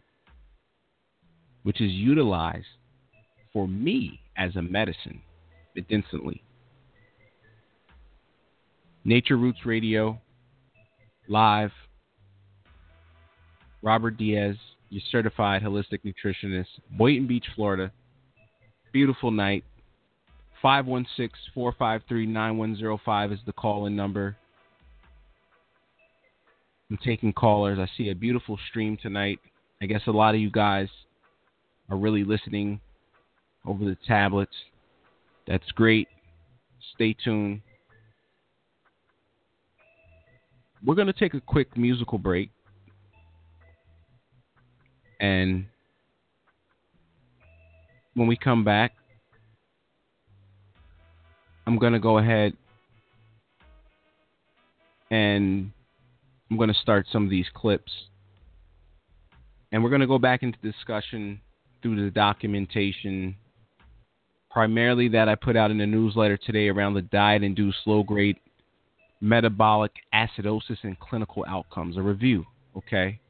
which 1.62 1.80
is 1.80 1.92
utilized 1.92 2.66
for 3.52 3.68
me 3.68 4.20
as 4.36 4.56
a 4.56 4.62
medicine 4.62 5.20
medicinally. 5.76 6.42
Nature 9.04 9.36
Roots 9.36 9.66
Radio, 9.66 10.20
live. 11.28 11.72
Robert 13.82 14.16
Diaz, 14.16 14.56
your 14.90 15.02
certified 15.10 15.62
holistic 15.62 16.00
nutritionist, 16.04 16.66
Boynton 16.92 17.26
Beach, 17.26 17.46
Florida. 17.56 17.90
Beautiful 18.92 19.32
night. 19.32 19.64
516 20.60 21.30
453 21.52 22.26
9105 22.26 23.32
is 23.32 23.40
the 23.44 23.52
call 23.52 23.86
in 23.86 23.96
number. 23.96 24.36
I'm 26.88 26.98
taking 27.04 27.32
callers. 27.32 27.80
I 27.80 27.88
see 27.96 28.10
a 28.10 28.14
beautiful 28.14 28.56
stream 28.70 28.96
tonight. 29.02 29.40
I 29.80 29.86
guess 29.86 30.02
a 30.06 30.12
lot 30.12 30.36
of 30.36 30.40
you 30.40 30.50
guys 30.50 30.88
are 31.90 31.96
really 31.96 32.22
listening 32.22 32.80
over 33.66 33.84
the 33.84 33.96
tablets. 34.06 34.54
That's 35.48 35.68
great. 35.72 36.06
Stay 36.94 37.16
tuned. 37.24 37.62
We're 40.84 40.94
going 40.94 41.06
to 41.06 41.12
take 41.12 41.34
a 41.34 41.40
quick 41.40 41.76
musical 41.76 42.18
break. 42.18 42.50
And 45.20 45.66
when 48.14 48.26
we 48.26 48.36
come 48.36 48.64
back, 48.64 48.92
I'm 51.66 51.78
going 51.78 51.92
to 51.92 52.00
go 52.00 52.18
ahead 52.18 52.54
and 55.10 55.70
I'm 56.50 56.56
going 56.56 56.72
to 56.72 56.80
start 56.80 57.06
some 57.12 57.24
of 57.24 57.30
these 57.30 57.46
clips. 57.54 57.92
And 59.70 59.82
we're 59.82 59.90
going 59.90 60.00
to 60.00 60.06
go 60.06 60.18
back 60.18 60.42
into 60.42 60.58
discussion 60.58 61.40
through 61.82 62.04
the 62.04 62.10
documentation, 62.10 63.36
primarily 64.50 65.08
that 65.08 65.28
I 65.28 65.34
put 65.34 65.56
out 65.56 65.70
in 65.70 65.78
the 65.78 65.86
newsletter 65.86 66.36
today 66.36 66.68
around 66.68 66.94
the 66.94 67.02
diet 67.02 67.42
induced 67.42 67.78
low 67.86 68.02
grade 68.02 68.36
metabolic 69.22 69.92
acidosis 70.12 70.78
and 70.82 70.98
clinical 70.98 71.44
outcomes, 71.48 71.96
a 71.96 72.02
review, 72.02 72.44
okay? 72.76 73.20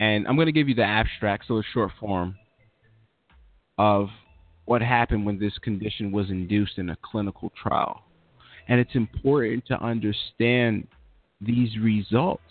And 0.00 0.26
I'm 0.26 0.36
going 0.36 0.46
to 0.46 0.52
give 0.52 0.68
you 0.68 0.74
the 0.74 0.84
abstract, 0.84 1.44
so 1.46 1.58
a 1.58 1.62
short 1.72 1.92
form, 2.00 2.34
of 3.76 4.08
what 4.64 4.80
happened 4.80 5.26
when 5.26 5.38
this 5.38 5.56
condition 5.58 6.10
was 6.10 6.30
induced 6.30 6.78
in 6.78 6.88
a 6.90 6.96
clinical 7.02 7.52
trial. 7.62 8.02
And 8.68 8.80
it's 8.80 8.94
important 8.94 9.66
to 9.66 9.80
understand 9.80 10.88
these 11.42 11.76
results 11.78 12.42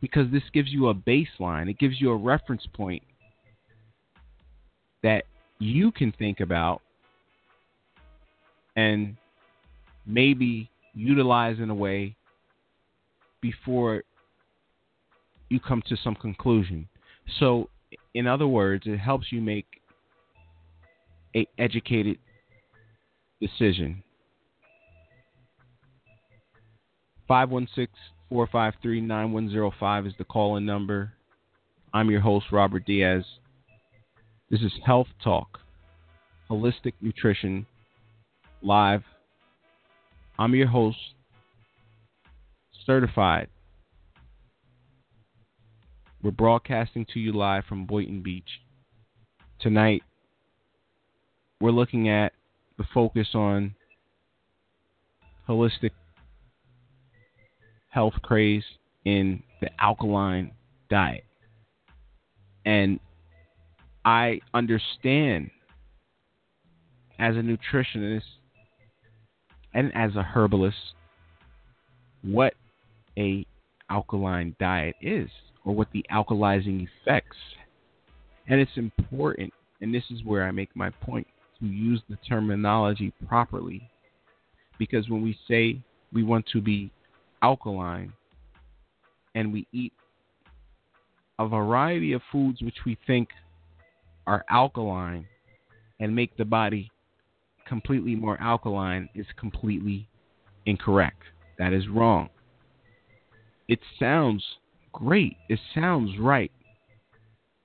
because 0.00 0.30
this 0.32 0.42
gives 0.52 0.70
you 0.70 0.88
a 0.88 0.94
baseline, 0.94 1.70
it 1.70 1.78
gives 1.78 2.00
you 2.00 2.10
a 2.10 2.16
reference 2.16 2.66
point 2.74 3.02
that 5.04 5.24
you 5.60 5.92
can 5.92 6.12
think 6.18 6.40
about 6.40 6.82
and 8.76 9.16
maybe 10.08 10.70
utilize 10.94 11.60
in 11.60 11.70
a 11.70 11.74
way 11.74 12.16
before 13.40 14.02
you 15.48 15.60
come 15.60 15.82
to 15.88 15.96
some 16.02 16.16
conclusion. 16.16 16.88
So, 17.38 17.68
in 18.14 18.26
other 18.26 18.48
words, 18.48 18.84
it 18.86 18.98
helps 18.98 19.30
you 19.30 19.40
make 19.40 19.66
a 21.36 21.46
educated 21.58 22.18
decision. 23.40 24.02
516-453-9105 28.32 30.06
is 30.06 30.14
the 30.18 30.24
call-in 30.24 30.64
number. 30.64 31.12
I'm 31.92 32.10
your 32.10 32.22
host 32.22 32.46
Robert 32.50 32.86
Diaz. 32.86 33.24
This 34.50 34.62
is 34.62 34.72
Health 34.84 35.08
Talk, 35.22 35.60
Holistic 36.50 36.94
Nutrition, 37.02 37.66
live 38.62 39.02
I'm 40.40 40.54
your 40.54 40.68
host, 40.68 40.98
certified. 42.86 43.48
We're 46.22 46.30
broadcasting 46.30 47.06
to 47.12 47.18
you 47.18 47.32
live 47.32 47.64
from 47.64 47.86
Boynton 47.86 48.22
Beach. 48.22 48.48
Tonight, 49.60 50.04
we're 51.60 51.72
looking 51.72 52.08
at 52.08 52.32
the 52.76 52.84
focus 52.94 53.28
on 53.34 53.74
holistic 55.48 55.90
health 57.88 58.14
craze 58.22 58.64
in 59.04 59.42
the 59.60 59.70
alkaline 59.80 60.52
diet. 60.88 61.24
And 62.64 63.00
I 64.04 64.40
understand 64.54 65.50
as 67.18 67.34
a 67.34 67.40
nutritionist 67.40 68.22
and 69.74 69.94
as 69.94 70.16
a 70.16 70.22
herbalist 70.22 70.76
what 72.22 72.54
a 73.16 73.46
alkaline 73.90 74.54
diet 74.58 74.96
is 75.00 75.28
or 75.64 75.74
what 75.74 75.88
the 75.92 76.04
alkalizing 76.12 76.86
effects. 76.86 77.36
And 78.48 78.60
it's 78.60 78.76
important, 78.76 79.52
and 79.80 79.94
this 79.94 80.04
is 80.10 80.24
where 80.24 80.44
I 80.44 80.50
make 80.50 80.74
my 80.74 80.90
point, 80.90 81.26
to 81.60 81.66
use 81.66 82.00
the 82.08 82.16
terminology 82.28 83.12
properly. 83.26 83.88
Because 84.78 85.08
when 85.08 85.22
we 85.22 85.36
say 85.48 85.80
we 86.12 86.22
want 86.22 86.46
to 86.52 86.60
be 86.60 86.90
alkaline 87.42 88.12
and 89.34 89.52
we 89.52 89.66
eat 89.72 89.92
a 91.38 91.46
variety 91.46 92.12
of 92.12 92.22
foods 92.32 92.62
which 92.62 92.78
we 92.86 92.96
think 93.06 93.28
are 94.26 94.44
alkaline 94.50 95.26
and 96.00 96.14
make 96.14 96.36
the 96.36 96.44
body 96.44 96.90
completely 97.68 98.14
more 98.14 98.40
alkaline 98.40 99.08
is 99.14 99.26
completely 99.38 100.08
incorrect. 100.66 101.22
That 101.58 101.72
is 101.72 101.88
wrong. 101.88 102.30
It 103.68 103.80
sounds 103.98 104.44
great. 104.92 105.36
It 105.48 105.60
sounds 105.74 106.18
right. 106.18 106.50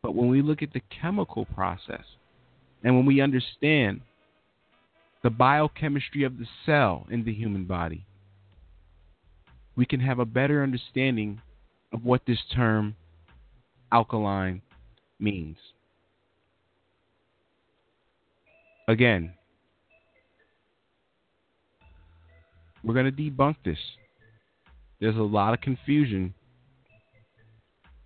But 0.02 0.16
when 0.16 0.28
we 0.28 0.42
look 0.42 0.62
at 0.62 0.74
the 0.74 0.82
chemical 1.02 1.46
process 1.46 2.04
and 2.84 2.96
when 2.96 3.06
we 3.06 3.22
understand 3.22 4.02
the 5.24 5.30
biochemistry 5.30 6.24
of 6.24 6.38
the 6.38 6.46
cell 6.66 7.08
in 7.10 7.24
the 7.24 7.34
human 7.34 7.64
body, 7.64 8.06
we 9.76 9.86
can 9.86 10.02
have 10.02 10.20
a 10.20 10.26
better 10.26 10.62
understanding 10.62 11.42
of 11.94 12.04
what 12.04 12.22
this 12.28 12.40
term 12.54 12.96
alkaline 13.92 14.62
means. 15.20 15.58
Again, 18.88 19.34
we're 22.84 22.94
going 22.94 23.06
to 23.06 23.12
debunk 23.12 23.56
this. 23.64 23.78
There's 25.00 25.16
a 25.16 25.22
lot 25.22 25.54
of 25.54 25.62
confusion 25.62 26.34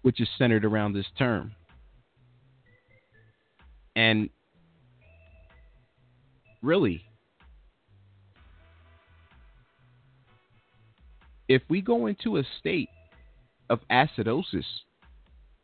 which 0.02 0.22
is 0.22 0.28
centered 0.38 0.64
around 0.64 0.94
this 0.94 1.06
term. 1.18 1.54
And 3.96 4.30
really, 6.62 7.04
if 11.48 11.62
we 11.70 11.82
go 11.82 12.06
into 12.06 12.38
a 12.38 12.44
state 12.60 12.90
of 13.70 13.80
acidosis, 13.92 14.66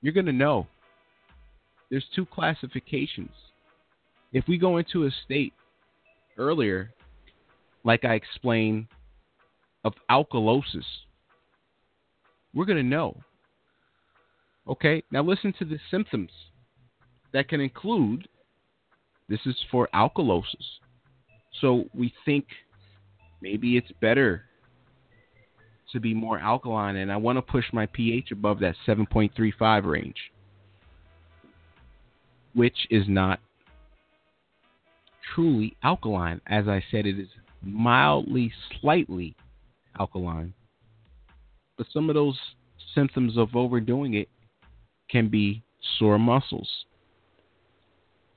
you're 0.02 0.14
going 0.14 0.26
to 0.26 0.34
know 0.34 0.68
there's 1.90 2.06
two 2.16 2.26
classifications. 2.26 3.32
If 4.34 4.48
we 4.48 4.58
go 4.58 4.78
into 4.78 5.06
a 5.06 5.12
state 5.24 5.54
earlier, 6.38 6.92
like 7.84 8.04
I 8.04 8.16
explained, 8.16 8.88
of 9.84 9.94
alkalosis, 10.10 10.86
we're 12.54 12.66
going 12.66 12.78
to 12.78 12.84
know. 12.84 13.18
Okay, 14.68 15.04
now 15.12 15.22
listen 15.22 15.54
to 15.60 15.66
the 15.66 15.80
symptoms 15.92 16.32
that 17.34 17.50
can 17.50 17.60
include 17.60 18.28
this 19.28 19.40
is 19.46 19.56
for 19.72 19.90
alkalosis. 19.94 20.80
So 21.60 21.86
we 21.94 22.14
think 22.26 22.46
maybe 23.42 23.78
it's 23.78 23.92
better 24.02 24.44
to 25.92 26.00
be 26.00 26.14
more 26.14 26.40
alkaline, 26.40 26.96
and 26.96 27.12
I 27.12 27.18
want 27.18 27.38
to 27.38 27.42
push 27.42 27.66
my 27.72 27.86
pH 27.88 28.32
above 28.32 28.60
that 28.60 28.76
7.35 28.88 29.86
range, 29.86 30.32
which 32.54 32.88
is 32.90 33.04
not 33.08 33.40
truly 35.34 35.76
alkaline. 35.84 36.42
As 36.48 36.68
I 36.68 36.84
said, 36.90 37.06
it 37.06 37.20
is 37.20 37.30
mildly, 37.62 38.52
slightly 38.82 39.36
alkaline. 40.00 40.54
But 41.78 41.88
some 41.92 42.10
of 42.10 42.16
those 42.16 42.40
symptoms 42.94 43.38
of 43.38 43.56
overdoing 43.56 44.14
it 44.16 44.30
can 45.10 45.30
be 45.30 45.64
sore 45.98 46.20
muscles, 46.20 46.70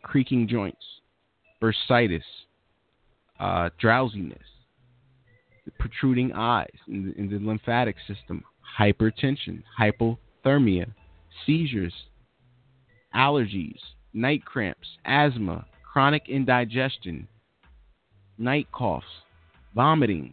creaking 0.03 0.49
joints, 0.49 0.85
bursitis, 1.63 2.23
uh, 3.39 3.71
drowsiness, 3.79 4.39
protruding 5.79 6.33
eyes 6.33 6.71
in 6.89 7.07
the, 7.07 7.21
in 7.21 7.29
the 7.31 7.39
lymphatic 7.39 7.97
system, 8.07 8.43
hypertension, 8.79 9.63
hypothermia, 9.79 10.87
seizures, 11.45 11.93
allergies, 13.15 13.79
night 14.13 14.45
cramps, 14.45 14.87
asthma, 15.05 15.65
chronic 15.83 16.29
indigestion, 16.29 17.27
night 18.39 18.71
coughs, 18.73 19.07
vomiting, 19.75 20.33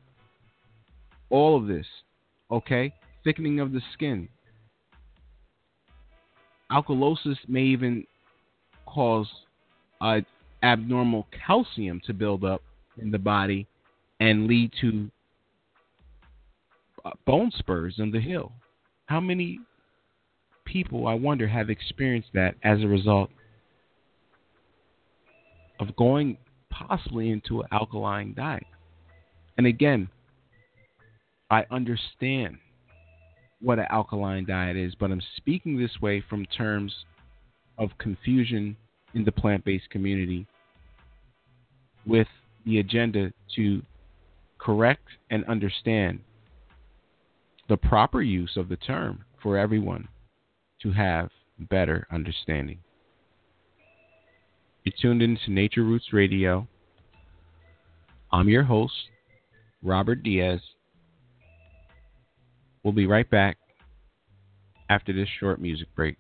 all 1.30 1.58
of 1.58 1.68
this, 1.68 1.86
okay? 2.52 2.94
Thickening 3.24 3.60
of 3.60 3.72
the 3.72 3.82
skin. 3.94 4.30
Alkalosis 6.72 7.38
may 7.48 7.64
even 7.64 8.06
cause 8.86 9.28
uh, 10.02 10.22
abnormal 10.64 11.28
calcium 11.46 12.02
to 12.06 12.14
build 12.14 12.44
up 12.44 12.62
in 13.02 13.12
the 13.12 13.20
body 13.20 13.68
and 14.20 14.48
lead 14.48 14.72
to 14.82 15.10
uh, 17.06 17.12
bone 17.26 17.52
spurs 17.58 17.96
in 17.98 18.12
the 18.12 18.20
heel. 18.20 18.52
How 19.08 19.20
many 19.20 19.60
people, 20.66 21.08
I 21.08 21.14
wonder, 21.14 21.48
have 21.48 21.70
experienced 21.70 22.30
that 22.34 22.56
as 22.64 22.82
a 22.82 22.88
result 22.88 23.30
of 25.80 25.96
going 25.96 26.38
possibly 26.70 27.30
into 27.30 27.62
an 27.62 27.68
alkaline 27.72 28.34
diet? 28.34 28.64
And 29.58 29.68
again, 29.68 30.08
I 31.54 31.68
understand 31.70 32.58
what 33.62 33.78
an 33.78 33.86
alkaline 33.92 34.44
diet 34.44 34.76
is, 34.76 34.96
but 35.00 35.12
I'm 35.12 35.22
speaking 35.38 35.78
this 35.78 36.02
way 36.02 36.24
from 36.28 36.48
terms 36.48 36.92
of 37.78 37.92
confusion 38.00 38.76
in 39.13 39.24
the 39.24 39.32
plant 39.32 39.63
based 39.63 39.88
community 39.92 40.48
with 42.08 42.28
the 42.66 42.80
agenda 42.80 43.32
to 43.56 43.84
correct 44.58 45.08
and 45.30 45.46
understand 45.46 46.22
the 47.70 47.78
proper 47.78 48.24
use 48.24 48.58
of 48.58 48.68
the 48.68 48.78
term 48.78 49.24
for 49.44 49.56
everyone 49.56 50.08
to 50.82 50.92
have 50.92 51.30
better 51.70 52.08
understanding. 52.12 52.80
You're 54.86 54.96
tuned 55.00 55.22
into 55.22 55.52
Nature 55.52 55.84
Roots 55.84 56.13
Radio. 56.13 56.68
I'm 58.32 58.50
your 58.50 58.63
host, 58.63 58.96
Robert 59.84 60.24
Diaz. 60.24 60.60
We'll 62.84 62.93
be 62.93 63.08
right 63.08 63.30
back 63.30 63.58
after 64.89 65.13
this 65.13 65.30
short 65.39 65.62
music 65.62 65.88
break. 65.96 66.17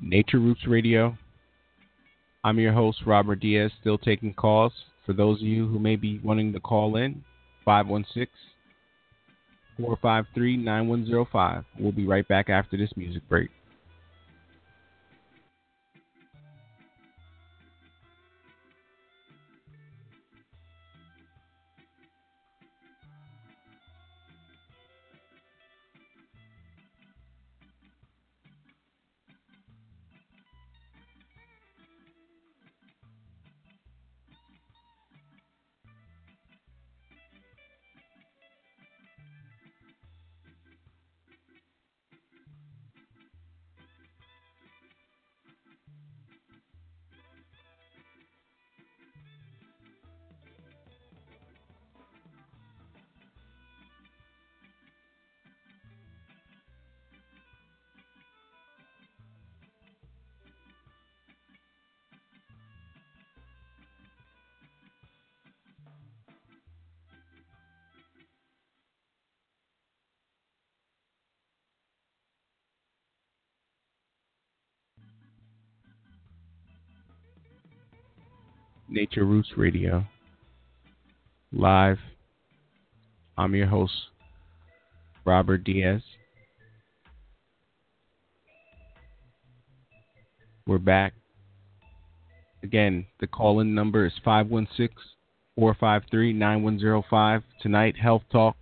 Nature 0.00 0.38
Roots 0.38 0.66
Radio. 0.66 1.16
I'm 2.44 2.58
your 2.58 2.72
host, 2.72 2.98
Robert 3.06 3.40
Diaz, 3.40 3.72
still 3.80 3.96
taking 3.96 4.34
calls. 4.34 4.72
For 5.06 5.14
those 5.14 5.40
of 5.40 5.46
you 5.46 5.66
who 5.66 5.78
may 5.78 5.96
be 5.96 6.20
wanting 6.22 6.52
to 6.52 6.60
call 6.60 6.96
in, 6.96 7.24
516 7.64 8.26
453 9.78 10.58
9105. 10.58 11.64
We'll 11.78 11.92
be 11.92 12.06
right 12.06 12.26
back 12.28 12.50
after 12.50 12.76
this 12.76 12.90
music 12.96 13.26
break. 13.28 13.48
Nature 78.88 79.24
Roots 79.24 79.50
Radio. 79.56 80.04
Live. 81.52 81.98
I'm 83.36 83.54
your 83.54 83.66
host, 83.66 83.92
Robert 85.24 85.64
Diaz. 85.64 86.02
We're 90.68 90.78
back. 90.78 91.14
Again, 92.62 93.06
the 93.18 93.26
call 93.26 93.58
in 93.60 93.74
number 93.74 94.06
is 94.06 94.12
516 94.24 94.88
453 95.56 96.32
9105. 96.32 97.42
Tonight, 97.60 97.96
Health 97.96 98.22
Talk. 98.30 98.56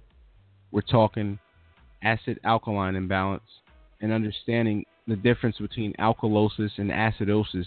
We're 0.72 0.80
talking 0.80 1.38
acid 2.02 2.40
alkaline 2.44 2.96
imbalance 2.96 3.42
and 4.00 4.10
understanding 4.10 4.84
the 5.06 5.16
difference 5.16 5.58
between 5.58 5.92
alkalosis 5.98 6.70
and 6.78 6.90
acidosis 6.90 7.66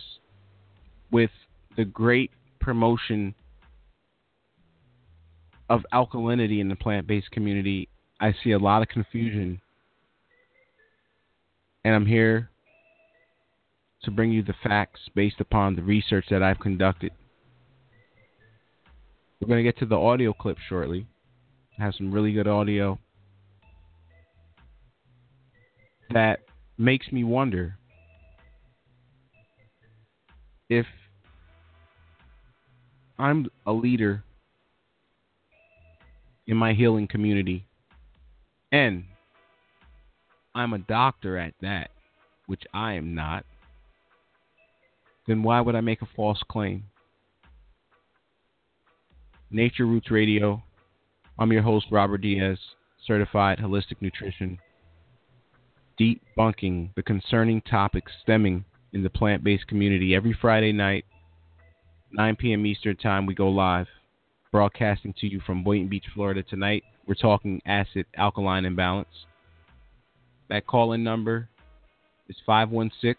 with 1.12 1.32
the 1.76 1.86
great 1.86 2.32
promotion 2.68 3.34
of 5.70 5.86
alkalinity 5.94 6.60
in 6.60 6.68
the 6.68 6.76
plant 6.76 7.08
based 7.08 7.32
community, 7.32 7.88
I 8.20 8.36
see 8.44 8.52
a 8.52 8.60
lot 8.60 8.82
of 8.82 8.90
confusion. 8.90 9.62
And 11.86 11.96
I'm 11.96 12.06
here 12.06 12.50
to 14.04 14.12
bring 14.12 14.34
you 14.34 14.44
the 14.44 14.54
facts 14.62 15.00
based 15.16 15.40
upon 15.40 15.78
the 15.78 15.82
research 15.82 16.26
that 16.30 16.44
I've 16.44 16.60
conducted. 16.60 17.14
We're 19.40 19.48
going 19.48 19.64
to 19.64 19.72
get 19.72 19.80
to 19.80 19.86
the 19.86 19.96
audio 19.96 20.34
clip 20.34 20.58
shortly. 20.68 21.08
I 21.80 21.84
have 21.84 21.96
some 21.96 22.12
really 22.12 22.34
good 22.34 22.50
audio 22.50 23.00
that 26.10 26.42
makes 26.78 27.14
me 27.14 27.24
wonder 27.24 27.78
if 30.70 30.86
I'm 33.20 33.48
a 33.66 33.72
leader 33.74 34.24
in 36.46 36.56
my 36.56 36.74
healing 36.74 37.08
community, 37.08 37.66
and 38.72 39.04
I'm 40.54 40.74
a 40.74 40.80
doctor 40.80 41.38
at 41.38 41.54
that, 41.62 41.90
which 42.46 42.64
I 42.74 42.94
am 42.94 43.16
not, 43.16 43.44
then 45.28 45.44
why 45.44 45.62
would 45.62 45.76
I 45.76 45.82
make 45.82 46.02
a 46.02 46.08
false 46.16 46.42
claim? 46.50 46.84
Nature 49.50 49.86
Roots 49.86 50.12
Radio. 50.12 50.62
I'm 51.40 51.52
your 51.52 51.62
host, 51.62 51.88
Robert 51.92 52.22
Diaz, 52.22 52.58
certified 53.06 53.60
holistic 53.60 53.96
nutrition, 54.00 54.60
debunking 56.00 56.94
the 56.96 57.04
concerning 57.04 57.62
topics 57.62 58.12
stemming 58.22 58.64
in 58.94 59.04
the 59.04 59.10
plant 59.10 59.44
based 59.44 59.68
community 59.68 60.16
every 60.16 60.38
Friday 60.40 60.72
night 60.72 61.06
9 62.12 62.36
p.m. 62.38 62.66
Eastern 62.66 62.96
Time, 62.96 63.26
we 63.26 63.34
go 63.34 63.50
live, 63.50 63.88
broadcasting 64.52 65.14
to 65.20 65.28
you 65.28 65.42
from 65.46 65.64
Boynton 65.64 65.90
Beach, 65.90 66.06
Florida. 66.14 66.42
Tonight, 66.44 66.84
we're 67.06 67.16
talking 67.16 67.62
acid 67.66 68.06
alkaline 68.16 68.66
imbalance. 68.66 69.08
That 70.50 70.66
call 70.66 70.94
in 70.94 71.04
number 71.04 71.50
is 72.30 72.38
516 72.46 73.16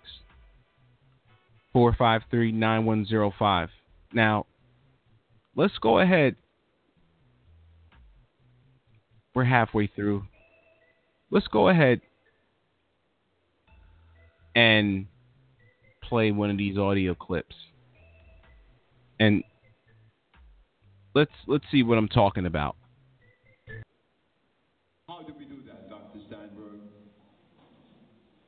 453 1.72 2.53
9105. 2.53 3.68
Now, 4.14 4.46
let's 5.55 5.77
go 5.79 5.98
ahead. 5.98 6.37
We're 9.35 9.44
halfway 9.44 9.87
through. 9.87 10.24
Let's 11.31 11.46
go 11.48 11.68
ahead 11.68 12.01
and 14.57 15.07
play 16.03 16.33
one 16.33 16.51
of 16.51 16.57
these 16.57 16.79
audio 16.79 17.14
clips 17.14 17.55
and 19.21 19.43
let's 21.15 21.33
let's 21.47 21.65
see 21.71 21.83
what 21.83 21.99
I'm 21.99 22.09
talking 22.09 22.47
about. 22.47 22.77
How 25.09 25.23
do 25.23 25.33
we 25.39 25.45
do 25.45 25.63
that, 25.67 25.89
Dr. 25.89 26.19
Steinberg? 26.29 26.81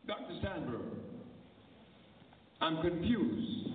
Dr. 0.06 0.38
Steinberg, 0.40 0.80
I'm 2.60 2.82
confused. 2.82 3.68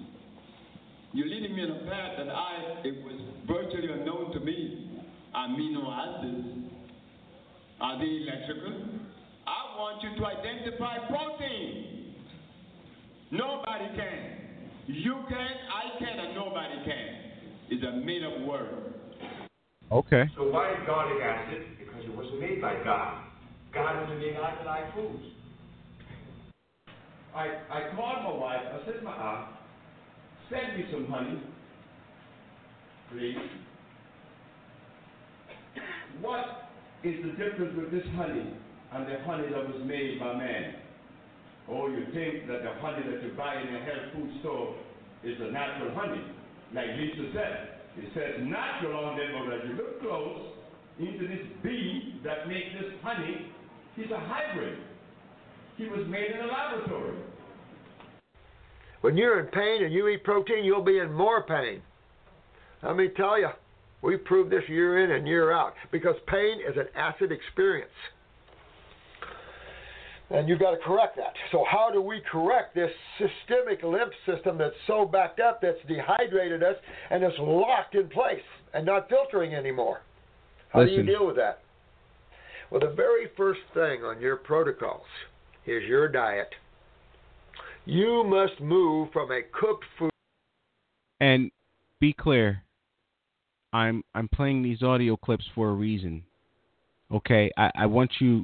You're 1.13 1.27
leading 1.27 1.55
me 1.55 1.63
in 1.63 1.71
a 1.71 1.89
path 1.89 2.17
that 2.17 2.29
I 2.29 2.55
it 2.83 3.03
was 3.03 3.19
virtually 3.47 3.91
unknown 3.91 4.33
to 4.33 4.39
me. 4.39 5.01
Amino 5.35 5.91
acids. 5.91 6.71
Are 7.81 7.99
they 7.99 8.05
electrical? 8.05 8.73
I 9.47 9.77
want 9.77 10.01
you 10.01 10.17
to 10.17 10.25
identify 10.25 10.97
protein. 11.07 12.15
Nobody 13.31 13.85
can. 13.95 14.44
You 14.87 15.15
can, 15.27 15.37
I 15.37 15.97
can, 15.97 16.19
and 16.19 16.35
nobody 16.35 16.75
can. 16.85 17.15
It's 17.69 17.83
a 17.83 18.05
made 18.05 18.23
up 18.23 18.39
word. 18.47 18.93
Okay. 19.91 20.25
So 20.35 20.49
why 20.49 20.71
is 20.71 20.77
garlic 20.85 21.21
acid? 21.21 21.63
Because 21.79 22.05
it 22.05 22.15
was 22.15 22.27
made 22.39 22.61
by 22.61 22.75
God. 22.83 23.23
God 23.73 24.03
only 24.03 24.25
made 24.25 24.35
alkaline 24.35 24.91
foods. 24.93 25.23
I, 27.35 27.47
I 27.69 27.95
called 27.95 28.23
my 28.23 28.33
wife. 28.33 28.61
I 28.73 28.85
said, 28.85 29.03
Ma, 29.03 29.47
send 30.49 30.77
me 30.77 30.85
some 30.91 31.07
honey, 31.07 31.41
please. 33.11 33.35
What 36.21 36.69
is 37.03 37.15
the 37.23 37.31
difference 37.31 37.75
with 37.75 37.91
this 37.91 38.05
honey 38.15 38.53
and 38.93 39.07
the 39.07 39.19
honey 39.25 39.47
that 39.49 39.67
was 39.67 39.81
made 39.85 40.19
by 40.19 40.37
man? 40.37 40.75
Oh, 41.69 41.87
you 41.87 42.05
think 42.13 42.47
that 42.47 42.61
the 42.61 42.73
honey 42.79 43.03
that 43.09 43.23
you 43.23 43.31
buy 43.35 43.59
in 43.59 43.73
the 43.73 43.79
health 43.79 44.13
food 44.13 44.31
store 44.41 44.75
is 45.23 45.35
a 45.41 45.51
natural 45.51 45.95
honey. 45.95 46.21
Like 46.73 46.87
Lisa 46.97 47.31
said, 47.33 47.69
it 47.97 48.09
says 48.13 48.45
natural 48.45 49.05
on 49.05 49.17
there, 49.17 49.31
but 49.33 49.53
as 49.53 49.61
you 49.69 49.75
look 49.75 50.01
close 50.01 50.51
into 50.99 51.27
this 51.27 51.45
bee 51.63 52.19
that 52.23 52.47
makes 52.47 52.67
this 52.79 52.93
honey, 53.01 53.47
he's 53.95 54.11
a 54.11 54.19
hybrid. 54.19 54.77
He 55.77 55.87
was 55.87 56.05
made 56.07 56.31
in 56.31 56.41
a 56.41 56.47
laboratory. 56.47 57.17
When 59.01 59.17
you're 59.17 59.39
in 59.39 59.47
pain 59.47 59.83
and 59.83 59.93
you 59.93 60.07
eat 60.07 60.23
protein, 60.23 60.63
you'll 60.63 60.83
be 60.83 60.99
in 60.99 61.11
more 61.11 61.43
pain. 61.43 61.81
Let 62.83 62.95
me 62.95 63.09
tell 63.15 63.39
you, 63.39 63.49
we 64.01 64.17
proved 64.17 64.51
this 64.51 64.63
year 64.67 65.03
in 65.03 65.11
and 65.11 65.27
year 65.27 65.51
out 65.51 65.73
because 65.91 66.15
pain 66.27 66.59
is 66.59 66.77
an 66.77 66.87
acid 66.95 67.31
experience. 67.31 67.91
And 70.31 70.49
you've 70.49 70.59
got 70.59 70.71
to 70.71 70.77
correct 70.77 71.17
that. 71.17 71.33
So, 71.51 71.63
how 71.69 71.91
do 71.91 72.01
we 72.01 72.21
correct 72.31 72.73
this 72.73 72.89
systemic 73.19 73.83
lymph 73.83 74.11
system 74.25 74.57
that's 74.57 74.75
so 74.87 75.05
backed 75.05 75.39
up 75.39 75.61
that's 75.61 75.77
dehydrated 75.87 76.63
us 76.63 76.75
and 77.11 77.23
is 77.23 77.31
locked 77.39 77.93
in 77.93 78.09
place 78.09 78.41
and 78.73 78.85
not 78.85 79.07
filtering 79.07 79.53
anymore? 79.53 80.01
How 80.69 80.81
Listen. 80.81 80.95
do 80.95 81.01
you 81.01 81.17
deal 81.17 81.27
with 81.27 81.35
that? 81.35 81.59
Well, 82.71 82.81
the 82.81 82.95
very 82.95 83.27
first 83.37 83.61
thing 83.73 84.03
on 84.03 84.19
your 84.19 84.37
protocols 84.37 85.05
is 85.67 85.83
your 85.83 86.07
diet. 86.07 86.49
You 87.85 88.23
must 88.25 88.59
move 88.59 89.09
from 89.13 89.31
a 89.31 89.41
cooked 89.53 89.85
food. 89.99 90.11
And 91.19 91.51
be 92.01 92.13
clear, 92.13 92.63
I'm 93.71 94.03
I'm 94.15 94.27
playing 94.27 94.63
these 94.63 94.81
audio 94.81 95.15
clips 95.15 95.45
for 95.53 95.69
a 95.69 95.73
reason. 95.73 96.23
Okay, 97.11 97.51
I, 97.55 97.69
I 97.75 97.85
want 97.85 98.11
you 98.19 98.43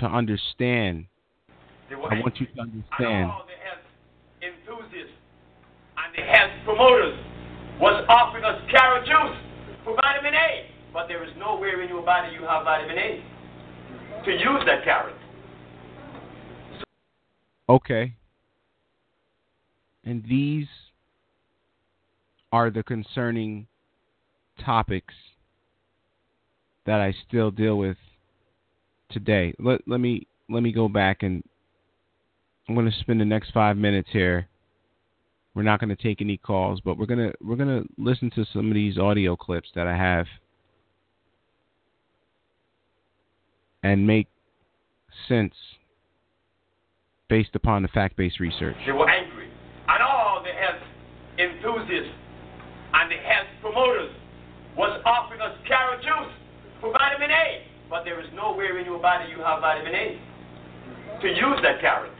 to 0.00 0.06
understand. 0.06 1.06
I 1.90 2.20
want 2.20 2.38
you 2.40 2.46
to 2.46 2.60
understand. 2.60 2.84
And 3.00 3.30
all 3.30 3.46
the 3.46 4.46
enthusiasts 4.46 5.12
and 5.96 6.14
the 6.16 6.22
health 6.22 6.50
promoters 6.64 7.18
was 7.80 8.04
offering 8.08 8.44
us 8.44 8.60
carrot 8.70 9.06
juice 9.06 9.36
for 9.84 9.94
vitamin 9.96 10.34
A. 10.34 10.70
But 10.92 11.08
there 11.08 11.24
is 11.24 11.30
nowhere 11.38 11.82
in 11.82 11.88
your 11.88 12.02
body 12.02 12.34
you 12.34 12.42
have 12.46 12.64
vitamin 12.64 12.98
A 12.98 14.24
to 14.24 14.30
use 14.30 14.62
that 14.66 14.84
carrot. 14.84 15.14
Okay. 17.68 18.14
And 20.04 20.24
these 20.28 20.66
are 22.52 22.70
the 22.70 22.82
concerning 22.82 23.66
topics 24.64 25.14
that 26.86 27.00
I 27.00 27.14
still 27.28 27.50
deal 27.50 27.76
with 27.76 27.98
today. 29.10 29.54
Let 29.58 29.80
let 29.86 30.00
me 30.00 30.26
let 30.48 30.62
me 30.62 30.72
go 30.72 30.88
back 30.88 31.22
and 31.22 31.42
I'm 32.68 32.74
going 32.74 32.90
to 32.90 32.98
spend 33.00 33.20
the 33.20 33.24
next 33.24 33.52
5 33.52 33.76
minutes 33.76 34.08
here. 34.12 34.48
We're 35.54 35.62
not 35.62 35.80
going 35.80 35.94
to 35.94 36.02
take 36.02 36.20
any 36.20 36.36
calls, 36.36 36.80
but 36.80 36.98
we're 36.98 37.06
going 37.06 37.30
to 37.30 37.34
we're 37.42 37.56
to 37.56 37.84
listen 37.96 38.30
to 38.34 38.44
some 38.52 38.68
of 38.68 38.74
these 38.74 38.98
audio 38.98 39.36
clips 39.36 39.68
that 39.74 39.86
I 39.86 39.96
have 39.96 40.26
and 43.82 44.06
make 44.06 44.28
sense 45.28 45.54
based 47.28 47.54
upon 47.54 47.82
the 47.82 47.88
fact-based 47.88 48.40
research. 48.40 48.76
They 48.86 48.92
were 48.92 49.08
angry. 49.08 49.48
And 49.88 50.02
all 50.02 50.42
the 50.42 50.50
health 50.50 50.82
enthusiasts 51.38 52.12
and 52.94 53.10
the 53.10 53.16
health 53.16 53.46
promoters 53.60 54.14
was 54.76 55.00
offering 55.04 55.40
us 55.40 55.56
carrot 55.66 56.02
juice 56.02 56.32
for 56.80 56.92
vitamin 56.92 57.30
A. 57.30 57.62
But 57.90 58.04
there 58.04 58.20
is 58.20 58.26
nowhere 58.34 58.78
in 58.78 58.84
your 58.84 59.00
body 59.00 59.30
you 59.30 59.38
have 59.42 59.60
vitamin 59.60 59.94
A 59.94 60.20
to 61.22 61.28
use 61.28 61.58
that 61.62 61.80
carrot. 61.80 62.12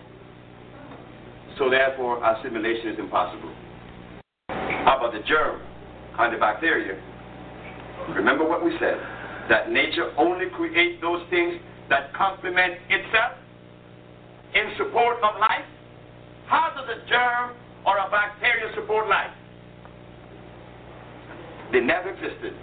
So 1.59 1.69
therefore, 1.69 2.25
assimilation 2.25 2.89
is 2.89 2.99
impossible. 2.99 3.53
How 4.49 4.97
about 4.99 5.13
the 5.13 5.27
germ 5.29 5.61
and 6.19 6.35
the 6.35 6.39
bacteria? 6.39 6.99
Remember 8.15 8.49
what 8.49 8.65
we 8.65 8.73
said, 8.79 8.97
that 9.51 9.71
nature 9.71 10.13
only 10.17 10.47
creates 10.51 11.01
those 11.01 11.23
things 11.31 11.61
that 11.91 12.15
complement 12.15 12.75
itself 12.89 13.33
in 14.55 14.73
support 14.79 15.17
of 15.23 15.39
life? 15.39 15.67
How 16.47 16.73
does 16.75 16.89
a 16.89 17.09
germ 17.09 17.57
or 17.85 17.99
a 17.99 18.11
bacteria 18.11 18.73
support 18.75 19.09
life? 19.09 19.31
They 21.73 21.81
never 21.81 22.11
existed. 22.11 22.55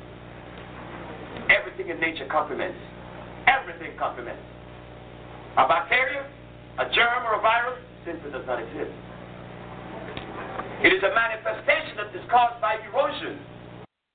Everything 1.50 1.90
in 1.90 2.00
nature 2.00 2.28
complements. 2.32 2.80
Everything 3.48 3.98
comes 3.98 4.18
complements. 4.18 4.42
A 5.58 5.68
bacteria, 5.68 6.28
a 6.80 6.86
germ, 6.94 7.24
or 7.26 7.40
a 7.40 7.42
virus 7.42 7.80
simply 8.06 8.32
does 8.32 8.46
not 8.46 8.60
exist. 8.60 8.92
It 10.84 10.92
is 10.94 11.02
a 11.04 11.14
manifestation 11.16 11.98
that 11.98 12.14
is 12.14 12.26
caused 12.30 12.60
by 12.62 12.78
erosion. 12.92 13.40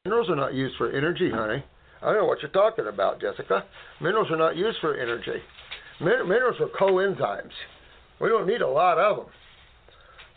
Minerals 0.04 0.28
are 0.30 0.36
not 0.36 0.54
used 0.54 0.76
for 0.76 0.92
energy, 0.92 1.30
honey. 1.30 1.64
I 2.02 2.06
don't 2.06 2.16
know 2.16 2.26
what 2.26 2.42
you're 2.42 2.50
talking 2.50 2.86
about, 2.86 3.20
Jessica. 3.20 3.64
Minerals 4.00 4.30
are 4.30 4.36
not 4.36 4.56
used 4.56 4.78
for 4.80 4.96
energy. 4.96 5.40
Min- 6.00 6.28
minerals 6.28 6.56
are 6.60 6.68
coenzymes. 6.78 7.52
We 8.20 8.28
don't 8.28 8.46
need 8.46 8.62
a 8.62 8.68
lot 8.68 8.98
of 8.98 9.16
them. 9.16 9.26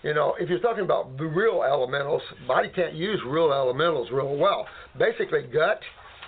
You 0.03 0.13
know, 0.13 0.36
if 0.38 0.49
you're 0.49 0.60
talking 0.60 0.84
about 0.84 1.17
the 1.17 1.25
real 1.25 1.63
elementals, 1.63 2.21
body 2.47 2.69
can't 2.75 2.93
use 2.93 3.19
real 3.25 3.53
elementals 3.53 4.10
real 4.12 4.36
well. 4.36 4.67
Basically, 4.99 5.43
gut 5.43 5.79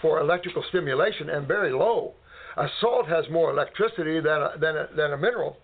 for 0.01 0.21
electrical 0.21 0.63
stimulation 0.69 1.30
and 1.30 1.45
very 1.47 1.73
low. 1.73 2.13
A 2.58 2.68
salt 2.80 3.08
has 3.08 3.26
more 3.30 3.52
electricity 3.52 4.20
than 4.20 4.41
a, 4.41 4.52
than 4.60 4.78
a, 4.78 4.88
than 4.96 5.13
a 5.13 5.18
mineral. 5.18 5.58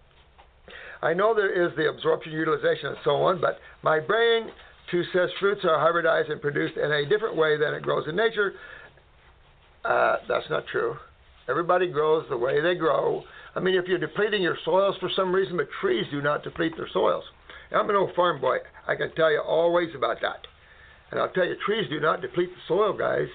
I 1.02 1.14
know 1.14 1.34
there 1.34 1.52
is 1.52 1.76
the 1.76 1.90
absorption, 1.90 2.32
utilization, 2.32 2.88
and 2.88 2.98
so 3.04 3.12
on, 3.24 3.42
but 3.42 3.60
my 3.82 4.00
brain 4.00 4.52
too 4.92 5.04
says 5.14 5.30
fruits 5.40 5.62
are 5.64 5.80
hybridized 5.80 6.32
and 6.32 6.42
produced 6.42 6.78
in 6.78 6.92
a 6.92 7.06
different 7.06 7.36
way 7.36 7.58
than 7.58 7.74
it 7.74 7.82
grows 7.82 8.08
in 8.08 8.16
nature. 8.16 8.54
Uh, 9.86 10.18
that's 10.28 10.50
not 10.50 10.66
true. 10.68 10.96
Everybody 11.50 11.88
grows 11.88 12.26
the 12.30 12.38
way 12.38 12.62
they 12.62 12.76
grow. 12.76 13.24
I 13.56 13.60
mean, 13.60 13.76
if 13.76 13.86
you're 13.88 13.98
depleting 13.98 14.42
your 14.42 14.58
soils 14.64 14.96
for 15.00 15.10
some 15.16 15.34
reason, 15.34 15.58
but 15.58 15.68
trees 15.82 16.06
do 16.12 16.22
not 16.22 16.44
deplete 16.44 16.74
their 16.78 16.90
soils. 16.94 17.24
I'm 17.72 17.90
an 17.90 17.96
old 17.96 18.14
farm 18.16 18.40
boy. 18.42 18.58
I 18.88 18.96
can 18.96 19.14
tell 19.16 19.32
you 19.32 19.40
always 19.40 19.90
about 19.96 20.18
that. 20.22 20.46
And 21.10 21.20
I'll 21.20 21.30
tell 21.30 21.46
you, 21.46 21.56
trees 21.66 21.90
do 21.90 22.00
not 22.00 22.22
deplete 22.22 22.50
the 22.50 22.62
soil, 22.68 22.94
guys. 22.94 23.28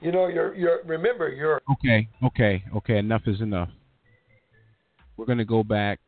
You 0.00 0.12
know, 0.12 0.28
you're, 0.28 0.54
you're 0.54 0.82
remember, 0.84 1.28
you're 1.30 1.60
Okay, 1.72 2.08
okay, 2.22 2.62
okay. 2.76 2.98
Enough 2.98 3.22
is 3.26 3.40
enough. 3.40 3.70
We're 5.16 5.26
going 5.26 5.38
to 5.38 5.44
go 5.44 5.62
back. 5.64 5.98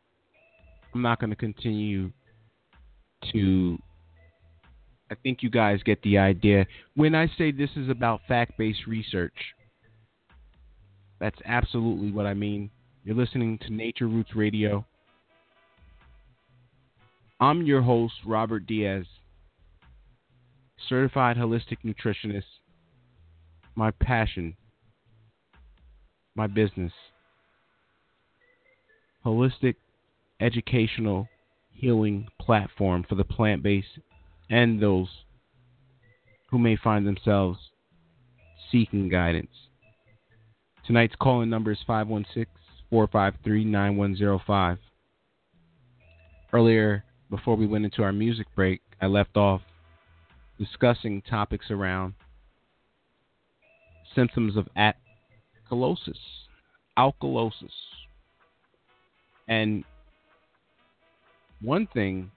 I'm 0.93 1.01
not 1.01 1.19
going 1.19 1.31
to 1.31 1.35
continue 1.35 2.11
to. 3.31 3.77
I 5.11 5.15
think 5.15 5.41
you 5.41 5.49
guys 5.49 5.81
get 5.83 6.01
the 6.03 6.19
idea. 6.19 6.67
When 6.95 7.15
I 7.15 7.27
say 7.37 7.51
this 7.51 7.71
is 7.75 7.89
about 7.89 8.21
fact 8.27 8.57
based 8.57 8.85
research, 8.85 9.33
that's 11.19 11.39
absolutely 11.45 12.11
what 12.11 12.27
I 12.27 12.35
mean. 12.35 12.69
You're 13.03 13.15
listening 13.15 13.57
to 13.59 13.69
Nachrrootz 13.69 14.35
Radio. 14.35 14.85
I'm 17.39 17.63
your 17.63 17.81
host, 17.81 18.13
Robert 18.25 18.67
Diaz, 18.67 19.05
certified 20.87 21.37
holistic 21.37 21.77
nutritionist. 21.85 22.43
My 23.75 23.91
passion, 23.91 24.55
my 26.35 26.47
business, 26.47 26.91
holistic 29.25 29.75
educational 30.39 31.27
healing 31.71 32.27
platform 32.39 33.05
for 33.07 33.15
the 33.15 33.23
plant 33.23 33.63
based 33.63 33.99
and 34.49 34.81
those 34.81 35.07
who 36.49 36.57
may 36.57 36.75
find 36.75 37.05
themselves 37.05 37.59
seeking 38.71 39.09
guidance. 39.09 39.51
Tonight's 40.85 41.15
calling 41.19 41.49
number 41.49 41.71
is 41.71 41.79
516 41.85 42.45
453 42.89 43.63
9105. 43.65 44.77
Earlier, 46.51 47.03
before 47.29 47.55
we 47.55 47.67
went 47.67 47.85
into 47.85 48.01
our 48.01 48.11
music 48.11 48.47
break, 48.55 48.81
I 48.99 49.05
left 49.05 49.37
off 49.37 49.61
discussing 50.57 51.21
topics 51.21 51.69
around 51.69 52.15
symptoms 54.15 54.55
of 54.55 54.67
alkalosis. 54.77 56.17
Alkalosis. 56.97 57.71
And 59.47 59.83
one 61.61 61.87
thing 61.87 62.31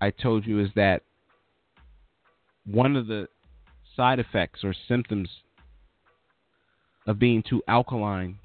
I 0.00 0.10
told 0.10 0.46
you 0.46 0.60
is 0.60 0.68
that 0.74 1.02
one 2.66 2.96
of 2.96 3.06
the 3.06 3.28
side 3.96 4.18
effects 4.18 4.64
or 4.64 4.74
symptoms 4.88 5.28
of 7.06 7.18
being 7.18 7.42
too 7.42 7.62
alkaline 7.68 8.38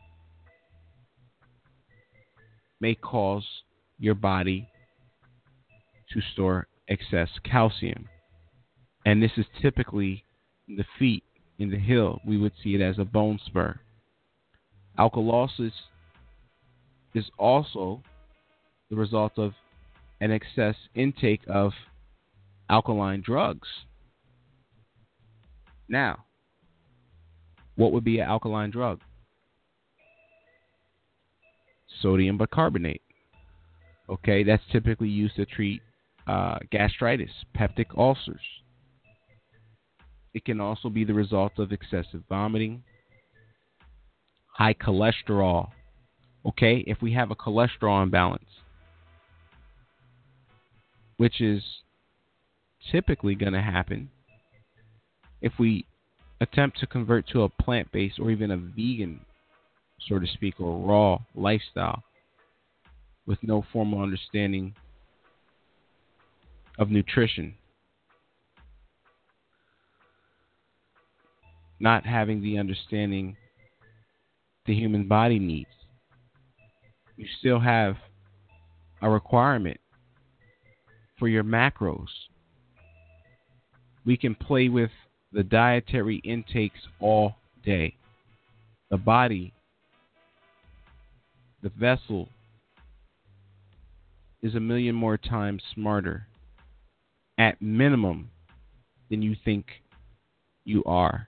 may 2.79 2.95
cause 2.95 3.45
your 3.99 4.15
body 4.15 4.69
to 6.11 6.21
store 6.33 6.67
excess 6.87 7.29
calcium. 7.43 8.07
And 9.05 9.21
this 9.21 9.31
is 9.37 9.45
typically 9.61 10.23
the 10.67 10.85
feet, 10.99 11.23
in 11.59 11.69
the 11.69 11.79
heel. 11.79 12.21
We 12.25 12.37
would 12.37 12.53
see 12.63 12.75
it 12.75 12.81
as 12.81 12.99
a 12.99 13.05
bone 13.05 13.39
spur. 13.45 13.79
Alkalosis 14.97 15.71
is 17.13 17.25
also 17.37 18.01
the 18.89 18.95
result 18.95 19.33
of 19.37 19.53
an 20.19 20.31
excess 20.31 20.75
intake 20.95 21.41
of 21.47 21.73
alkaline 22.69 23.21
drugs. 23.25 23.67
Now, 25.89 26.25
what 27.75 27.91
would 27.91 28.03
be 28.03 28.19
an 28.19 28.27
alkaline 28.27 28.71
drug? 28.71 29.01
Sodium 32.01 32.37
bicarbonate. 32.37 33.01
Okay, 34.09 34.43
that's 34.43 34.63
typically 34.71 35.09
used 35.09 35.35
to 35.35 35.45
treat 35.45 35.81
uh, 36.27 36.59
gastritis, 36.71 37.31
peptic 37.55 37.87
ulcers. 37.97 38.41
It 40.37 40.45
can 40.45 40.61
also 40.61 40.89
be 40.89 41.03
the 41.03 41.15
result 41.15 41.53
of 41.57 41.71
excessive 41.71 42.21
vomiting, 42.29 42.83
high 44.53 44.75
cholesterol. 44.75 45.69
Okay, 46.45 46.83
if 46.85 47.01
we 47.01 47.13
have 47.13 47.31
a 47.31 47.35
cholesterol 47.35 48.03
imbalance, 48.03 48.61
which 51.17 51.41
is 51.41 51.63
typically 52.91 53.33
going 53.33 53.53
to 53.53 53.63
happen 53.63 54.11
if 55.41 55.53
we 55.57 55.87
attempt 56.39 56.79
to 56.81 56.85
convert 56.85 57.27
to 57.29 57.41
a 57.41 57.49
plant 57.49 57.91
based 57.91 58.19
or 58.19 58.29
even 58.29 58.51
a 58.51 58.57
vegan, 58.57 59.21
so 60.07 60.19
to 60.19 60.27
speak, 60.27 60.59
or 60.59 60.77
raw 60.77 61.17
lifestyle 61.33 62.03
with 63.25 63.39
no 63.41 63.65
formal 63.73 64.03
understanding 64.03 64.75
of 66.77 66.91
nutrition. 66.91 67.55
Not 71.79 72.05
having 72.05 72.41
the 72.41 72.57
understanding 72.57 73.37
the 74.65 74.73
human 74.73 75.07
body 75.07 75.39
needs. 75.39 75.69
You 77.15 77.25
still 77.39 77.59
have 77.59 77.95
a 79.01 79.09
requirement 79.09 79.79
for 81.17 81.27
your 81.27 81.43
macros. 81.43 82.07
We 84.05 84.17
can 84.17 84.35
play 84.35 84.69
with 84.69 84.91
the 85.31 85.43
dietary 85.43 86.17
intakes 86.17 86.79
all 86.99 87.35
day. 87.63 87.95
The 88.89 88.97
body, 88.97 89.53
the 91.61 91.69
vessel, 91.69 92.29
is 94.41 94.55
a 94.55 94.59
million 94.59 94.95
more 94.95 95.17
times 95.17 95.61
smarter 95.73 96.27
at 97.37 97.61
minimum 97.61 98.29
than 99.09 99.21
you 99.21 99.35
think 99.43 99.65
you 100.63 100.83
are. 100.85 101.27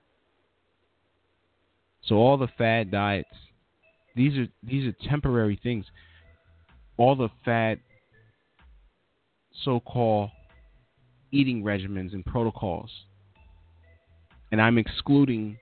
So 2.10 2.16
all 2.16 2.38
the 2.38 2.48
fad 2.58 2.90
diets, 2.90 3.30
these 4.16 4.36
are 4.36 4.48
these 4.64 4.88
are 4.88 5.08
temporary 5.08 5.60
things. 5.62 5.86
All 6.98 7.16
the 7.16 7.30
fad 7.46 7.80
so-called 9.64 10.32
eating 11.32 11.64
regimens 11.64 12.14
and 12.14 12.26
protocols. 12.26 12.90
And 14.52 14.60
I'm 14.60 14.80
excluding 14.80 15.58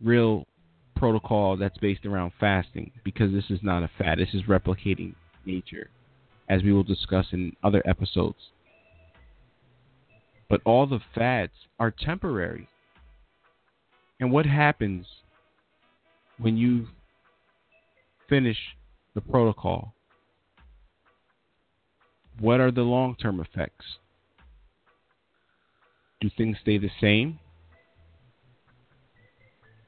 real 0.00 0.46
protocol 0.94 1.56
that's 1.56 1.78
based 1.78 2.06
around 2.06 2.32
fasting 2.38 2.92
because 3.02 3.32
this 3.32 3.50
is 3.50 3.58
not 3.62 3.82
a 3.82 3.90
fad. 3.98 4.18
This 4.18 4.32
is 4.32 4.42
replicating 4.44 5.14
nature, 5.44 5.90
as 6.48 6.62
we 6.62 6.72
will 6.72 6.84
discuss 6.84 7.26
in 7.32 7.56
other 7.64 7.82
episodes. 7.86 8.38
But 10.48 10.60
all 10.64 10.86
the 10.86 11.00
fads 11.12 11.52
are 11.80 11.90
temporary. 11.90 12.68
And 14.20 14.30
what 14.30 14.46
happens 14.46 15.06
when 16.40 16.56
you 16.56 16.86
finish 18.28 18.56
the 19.14 19.20
protocol? 19.20 19.94
What 22.38 22.60
are 22.60 22.70
the 22.70 22.82
long 22.82 23.16
term 23.16 23.40
effects? 23.40 23.84
Do 26.20 26.30
things 26.36 26.56
stay 26.62 26.78
the 26.78 26.90
same? 27.00 27.38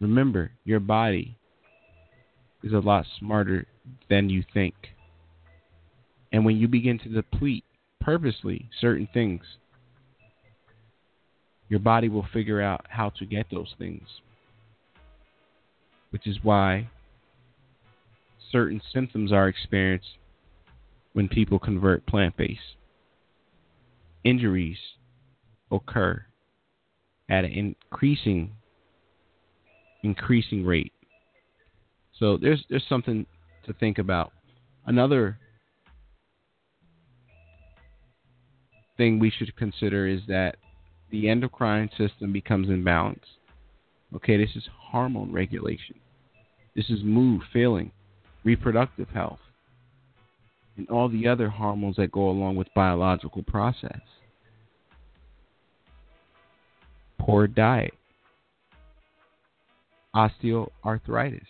Remember, 0.00 0.50
your 0.64 0.80
body 0.80 1.38
is 2.62 2.72
a 2.72 2.78
lot 2.78 3.06
smarter 3.18 3.66
than 4.10 4.28
you 4.28 4.44
think. 4.52 4.74
And 6.32 6.44
when 6.44 6.56
you 6.56 6.68
begin 6.68 6.98
to 7.00 7.08
deplete 7.08 7.64
purposely 8.00 8.68
certain 8.80 9.08
things, 9.14 9.42
your 11.68 11.80
body 11.80 12.08
will 12.08 12.26
figure 12.32 12.60
out 12.60 12.86
how 12.88 13.10
to 13.10 13.26
get 13.26 13.46
those 13.50 13.74
things. 13.78 14.06
Which 16.12 16.26
is 16.26 16.38
why 16.42 16.88
certain 18.52 18.80
symptoms 18.92 19.32
are 19.32 19.48
experienced 19.48 20.18
when 21.14 21.28
people 21.28 21.58
convert 21.58 22.06
plant 22.06 22.36
based. 22.36 22.76
Injuries 24.24 24.78
occur 25.70 26.24
at 27.28 27.44
an 27.44 27.50
increasing 27.52 28.52
increasing 30.02 30.64
rate. 30.64 30.92
So 32.18 32.36
there's 32.36 32.64
there's 32.68 32.84
something 32.88 33.26
to 33.64 33.72
think 33.72 33.98
about. 33.98 34.32
Another 34.86 35.38
thing 38.96 39.18
we 39.18 39.30
should 39.30 39.56
consider 39.56 40.06
is 40.06 40.20
that 40.28 40.56
the 41.10 41.28
endocrine 41.28 41.90
system 41.96 42.32
becomes 42.32 42.68
imbalanced. 42.68 43.38
Okay, 44.14 44.36
this 44.36 44.54
is 44.54 44.64
hormone 44.90 45.32
regulation. 45.32 45.96
This 46.74 46.88
is 46.88 47.02
mood, 47.02 47.42
feeling, 47.52 47.90
reproductive 48.44 49.08
health, 49.10 49.40
and 50.76 50.88
all 50.88 51.08
the 51.08 51.28
other 51.28 51.48
hormones 51.48 51.96
that 51.96 52.12
go 52.12 52.30
along 52.30 52.56
with 52.56 52.68
biological 52.74 53.42
process. 53.42 54.00
Poor 57.18 57.46
diet, 57.46 57.94
osteoarthritis, 60.14 61.46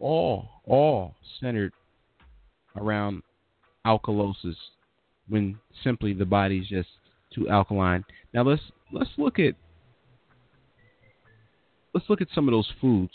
all 0.00 0.48
all 0.66 1.14
centered 1.40 1.72
around 2.76 3.22
alkalosis 3.86 4.56
when 5.28 5.58
simply 5.84 6.12
the 6.12 6.24
body's 6.24 6.66
just 6.68 6.88
too 7.34 7.48
alkaline. 7.48 8.04
Now 8.32 8.42
let's 8.42 8.62
let's 8.92 9.10
look 9.18 9.38
at 9.38 9.54
let's 11.94 12.08
look 12.08 12.20
at 12.20 12.28
some 12.34 12.48
of 12.48 12.52
those 12.52 12.70
foods, 12.80 13.12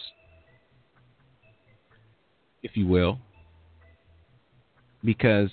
if 2.63 2.75
you 2.75 2.87
will, 2.87 3.19
because 5.03 5.49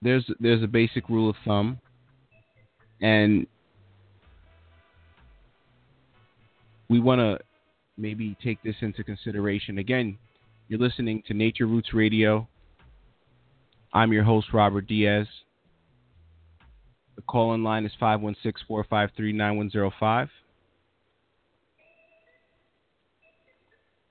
there's 0.00 0.24
there's 0.38 0.62
a 0.62 0.68
basic 0.68 1.08
rule 1.08 1.28
of 1.28 1.36
thumb, 1.44 1.78
and 3.02 3.46
we 6.88 7.00
want 7.00 7.20
to 7.20 7.38
maybe 7.98 8.36
take 8.42 8.62
this 8.62 8.76
into 8.80 9.04
consideration. 9.04 9.78
Again, 9.78 10.16
you're 10.68 10.80
listening 10.80 11.22
to 11.26 11.34
Nachrrootz 11.34 11.92
Radio. 11.92 12.48
I'm 13.92 14.12
your 14.12 14.24
host, 14.24 14.48
Robert 14.52 14.86
Diaz. 14.86 15.26
The 17.16 17.22
call 17.22 17.54
in 17.54 17.64
line 17.64 17.84
is 17.84 17.92
516 17.98 18.66
453 18.66 19.32
9105. 19.32 20.28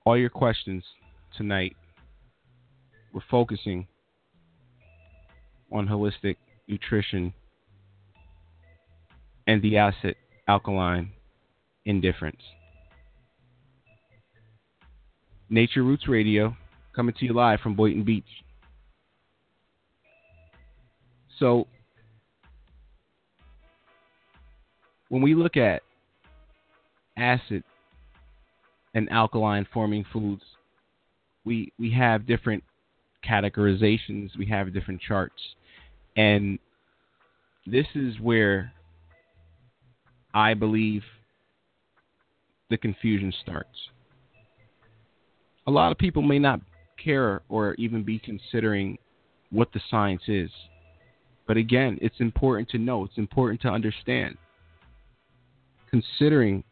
All 0.05 0.17
your 0.17 0.29
questions 0.29 0.83
tonight, 1.37 1.75
we're 3.13 3.21
focusing 3.29 3.87
on 5.71 5.87
holistic 5.87 6.35
nutrition 6.67 7.33
and 9.47 9.61
the 9.61 9.77
acid 9.77 10.15
alkaline 10.47 11.11
indifference. 11.85 12.41
Nachrrootz 15.51 16.07
Radio 16.07 16.55
coming 16.95 17.15
to 17.19 17.25
you 17.25 17.33
live 17.33 17.59
from 17.59 17.75
Boynton 17.75 18.03
Beach. 18.03 18.23
So, 21.39 21.67
when 25.07 25.21
we 25.21 25.33
look 25.33 25.57
at 25.57 25.81
acid 27.17 27.63
and 28.93 29.09
alkaline 29.11 29.65
forming 29.73 30.05
foods, 30.11 30.43
we 31.49 31.73
we 31.79 31.91
have 31.91 32.27
different 32.27 32.63
categorizations, 33.27 34.37
we 34.37 34.45
have 34.45 34.71
different 34.71 35.01
charts. 35.01 35.41
And 36.15 36.59
this 37.65 37.87
is 37.95 38.19
where 38.21 38.71
I 40.33 40.53
believe 40.53 41.01
the 42.69 42.77
confusion 42.77 43.33
starts. 43.41 43.75
A 45.65 45.71
lot 45.71 45.91
of 45.91 45.97
people 45.97 46.21
may 46.21 46.37
not 46.37 46.61
care 47.03 47.41
or 47.49 47.73
even 47.75 48.03
be 48.03 48.19
considering 48.19 48.99
what 49.49 49.73
the 49.73 49.81
science 49.89 50.21
is. 50.27 50.51
But 51.47 51.57
again, 51.57 51.97
it's 51.99 52.19
important 52.19 52.69
to 52.69 52.77
know, 52.77 53.05
it's 53.05 53.17
important 53.17 53.59
to 53.61 53.69
understand 53.69 54.37
considering 55.89 56.63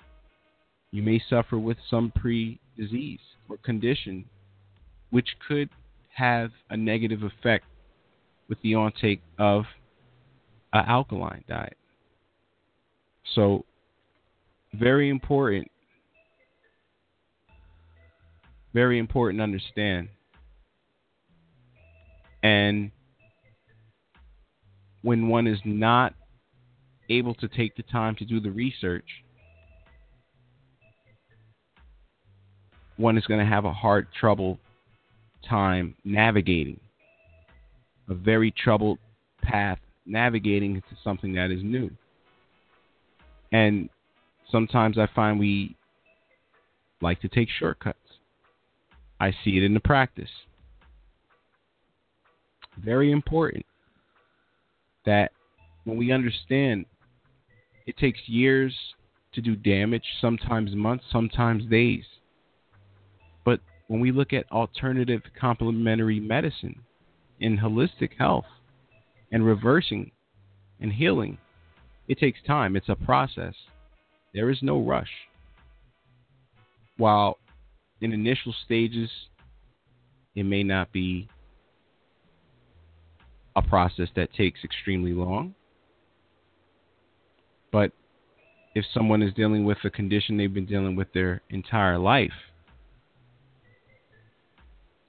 you 0.91 1.01
may 1.01 1.19
suffer 1.27 1.57
with 1.57 1.77
some 1.89 2.11
pre 2.15 2.59
disease 2.77 3.19
or 3.49 3.57
condition 3.57 4.23
which 5.09 5.29
could 5.47 5.69
have 6.15 6.51
a 6.69 6.77
negative 6.77 7.23
effect 7.23 7.65
with 8.49 8.61
the 8.61 8.73
intake 8.73 9.21
of 9.37 9.65
an 10.73 10.85
alkaline 10.87 11.43
diet. 11.47 11.77
So, 13.35 13.65
very 14.73 15.09
important, 15.09 15.69
very 18.73 18.99
important 18.99 19.39
to 19.39 19.43
understand. 19.43 20.09
And 22.43 22.91
when 25.01 25.27
one 25.27 25.47
is 25.47 25.59
not 25.65 26.13
able 27.09 27.33
to 27.35 27.47
take 27.47 27.75
the 27.75 27.83
time 27.83 28.15
to 28.15 28.25
do 28.25 28.39
the 28.39 28.51
research, 28.51 29.07
one 32.97 33.17
is 33.17 33.25
going 33.25 33.39
to 33.39 33.45
have 33.45 33.65
a 33.65 33.73
hard 33.73 34.07
trouble 34.19 34.59
time 35.49 35.95
navigating 36.03 36.79
a 38.09 38.13
very 38.13 38.51
troubled 38.51 38.99
path 39.41 39.79
navigating 40.05 40.75
into 40.75 41.01
something 41.03 41.33
that 41.33 41.51
is 41.51 41.61
new. 41.63 41.89
And 43.51 43.89
sometimes 44.51 44.97
I 44.97 45.07
find 45.13 45.39
we 45.39 45.75
like 47.01 47.21
to 47.21 47.27
take 47.27 47.49
shortcuts. 47.59 47.97
I 49.19 49.31
see 49.43 49.57
it 49.57 49.63
in 49.63 49.73
the 49.73 49.79
practice. 49.79 50.29
Very 52.77 53.11
important 53.11 53.65
that 55.05 55.31
when 55.83 55.97
we 55.97 56.11
understand 56.11 56.85
it 57.85 57.97
takes 57.97 58.19
years 58.27 58.73
to 59.33 59.41
do 59.41 59.55
damage, 59.55 60.03
sometimes 60.19 60.75
months, 60.75 61.05
sometimes 61.11 61.65
days. 61.65 62.03
When 63.87 63.99
we 63.99 64.11
look 64.11 64.33
at 64.33 64.51
alternative 64.51 65.21
complementary 65.39 66.19
medicine 66.19 66.81
in 67.39 67.57
holistic 67.57 68.11
health 68.17 68.45
and 69.31 69.45
reversing 69.45 70.11
and 70.79 70.91
healing, 70.91 71.37
it 72.07 72.19
takes 72.19 72.39
time. 72.45 72.75
It's 72.75 72.89
a 72.89 72.95
process. 72.95 73.53
There 74.33 74.49
is 74.49 74.59
no 74.61 74.81
rush. 74.81 75.09
While 76.97 77.37
in 78.01 78.11
initial 78.11 78.53
stages, 78.65 79.09
it 80.35 80.43
may 80.43 80.63
not 80.63 80.91
be 80.91 81.29
a 83.55 83.61
process 83.61 84.09
that 84.15 84.33
takes 84.33 84.63
extremely 84.63 85.13
long. 85.13 85.55
But 87.71 87.91
if 88.75 88.85
someone 88.93 89.21
is 89.21 89.33
dealing 89.33 89.65
with 89.65 89.79
a 89.83 89.89
condition 89.89 90.37
they've 90.37 90.53
been 90.53 90.65
dealing 90.65 90.95
with 90.95 91.11
their 91.13 91.41
entire 91.49 91.97
life, 91.97 92.31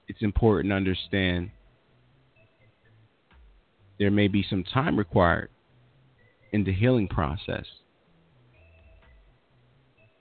it's 0.09 0.23
important 0.23 0.71
to 0.71 0.75
understand 0.75 1.51
there 3.99 4.11
may 4.11 4.27
be 4.27 4.45
some 4.49 4.63
time 4.63 4.97
required 4.97 5.49
in 6.51 6.63
the 6.63 6.73
healing 6.73 7.07
process. 7.07 7.65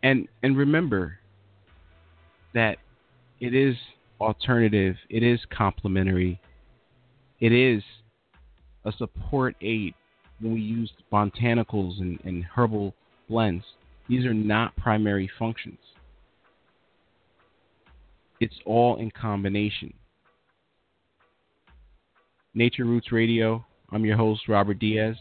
And 0.02 0.28
and 0.42 0.56
remember 0.56 1.18
that 2.54 2.76
it 3.40 3.54
is 3.54 3.74
alternative, 4.20 4.96
it 5.08 5.22
is 5.22 5.40
complementary, 5.50 6.40
it 7.40 7.52
is 7.52 7.82
a 8.84 8.92
support 8.92 9.56
aid 9.62 9.94
when 10.40 10.52
we 10.54 10.60
use 10.60 10.92
botanicals 11.12 12.00
and, 12.00 12.20
and 12.24 12.44
herbal 12.44 12.94
blends. 13.28 13.64
These 14.08 14.24
are 14.24 14.34
not 14.34 14.76
primary 14.76 15.30
functions. 15.38 15.78
It's 18.40 18.54
all 18.64 18.96
in 18.96 19.10
combination. 19.10 19.92
Nachrrootz 22.56 23.10
Radio. 23.10 23.64
I'm 23.90 24.04
your 24.04 24.16
host, 24.16 24.48
Robert 24.48 24.78
Diaz. 24.78 25.16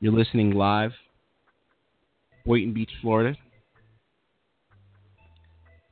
You're 0.00 0.12
listening 0.12 0.52
live, 0.52 0.92
Boynton 2.46 2.72
Beach, 2.72 2.90
Florida. 3.02 3.36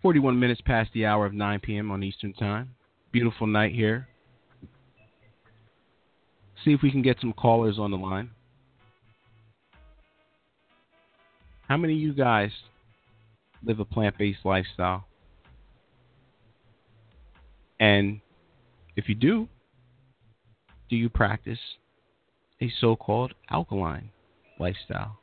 41 0.03 0.39
minutes 0.39 0.61
past 0.65 0.91
the 0.95 1.05
hour 1.07 1.27
of 1.27 1.33
9 1.33 1.59
p.m. 1.61 1.91
on 1.91 2.05
Eastern 2.05 2.33
Time. 2.35 2.71
Beautiful 3.11 3.49
night 3.49 3.75
here. 3.75 4.07
See 6.65 6.73
if 6.73 6.83
we 6.83 6.93
can 6.93 7.03
get 7.03 7.17
some 7.21 7.33
callers 7.33 7.79
on 7.79 7.91
the 7.91 7.97
line. 7.97 8.31
How 11.69 11.77
many 11.77 11.95
of 11.95 12.01
you 12.01 12.13
guys 12.13 12.51
live 13.65 13.81
a 13.81 13.85
plant 13.85 14.17
based 14.19 14.45
lifestyle? 14.45 15.07
And 17.79 18.21
if 18.97 19.09
you 19.09 19.15
do, 19.15 19.49
do 20.89 20.97
you 20.97 21.09
practice 21.09 21.59
a 22.61 22.71
so 22.81 22.97
called 22.97 23.35
alkaline 23.51 24.11
lifestyle? 24.59 25.19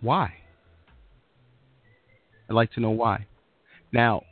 Why? 0.00 0.34
I'd 2.48 2.54
like 2.54 2.72
to 2.72 2.80
know 2.80 2.90
why. 2.90 3.26
Now, 3.92 4.22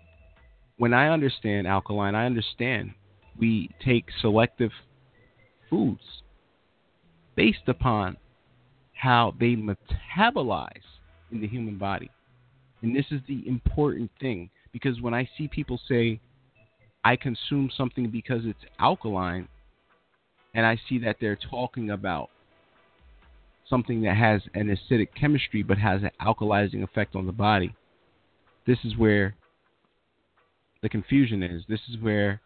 when 0.77 0.95
I 0.95 1.09
understand 1.09 1.67
alkaline, 1.67 2.15
I 2.15 2.27
understand 2.27 2.93
we 3.39 3.71
take 3.85 4.07
selective 4.21 4.71
foods 5.69 6.23
based 7.37 7.69
upon 7.69 8.17
how 8.95 9.35
they 9.39 9.55
metabolize 9.55 10.71
in 11.31 11.41
the 11.41 11.47
human 11.47 11.79
body. 11.79 12.11
And 12.83 12.95
this 12.95 13.07
is 13.11 13.21
the 13.29 13.47
important 13.47 14.11
thing 14.21 14.51
because 14.81 15.01
when 15.01 15.13
I 15.13 15.29
see 15.37 15.49
people 15.49 15.81
say, 15.89 16.21
I 17.05 17.17
consume 17.17 17.69
something 17.77 18.11
because 18.11 18.43
it's 18.45 18.65
alkaline, 18.79 19.49
and 20.55 20.65
I 20.65 20.79
see 20.89 20.99
that 21.01 21.17
they're 21.21 21.39
talking 21.51 21.91
about 21.91 22.31
something 23.69 24.03
that 24.03 24.17
has 24.17 24.41
an 24.55 24.69
acidic 24.69 25.09
chemistry 25.19 25.63
but 25.65 25.79
has 25.79 26.03
an 26.03 26.11
alkalizing 26.23 26.85
effect 26.85 27.17
on 27.17 27.27
the 27.27 27.33
body, 27.33 27.75
this 28.67 28.79
is 28.85 28.97
where 28.97 29.35
the 30.83 30.89
confusion 30.89 31.43
is. 31.43 31.65
This 31.69 31.81
is 31.91 32.01
where 32.01 32.41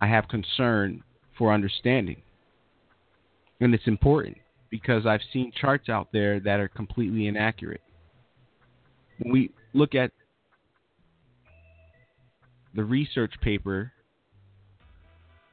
I 0.00 0.06
have 0.06 0.28
concern 0.28 1.02
for 1.36 1.52
understanding. 1.52 2.22
And 3.60 3.74
it's 3.74 3.86
important 3.86 4.38
because 4.70 5.04
I've 5.04 5.20
seen 5.30 5.52
charts 5.52 5.90
out 5.90 6.08
there 6.12 6.40
that 6.40 6.58
are 6.58 6.68
completely 6.68 7.26
inaccurate. 7.26 7.82
When 9.18 9.32
we 9.32 9.50
look 9.74 9.94
at 9.94 10.10
the 12.74 12.84
research 12.84 13.34
paper 13.40 13.92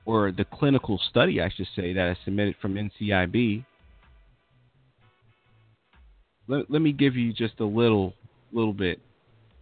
or 0.05 0.31
the 0.31 0.45
clinical 0.45 0.99
study, 1.09 1.41
I 1.41 1.49
should 1.49 1.67
say, 1.75 1.93
that 1.93 2.07
I 2.07 2.17
submitted 2.25 2.55
from 2.61 2.75
NCIB, 2.75 3.65
let, 6.47 6.69
let 6.69 6.81
me 6.81 6.91
give 6.91 7.15
you 7.15 7.31
just 7.33 7.59
a 7.59 7.65
little 7.65 8.13
little 8.51 8.73
bit. 8.73 8.99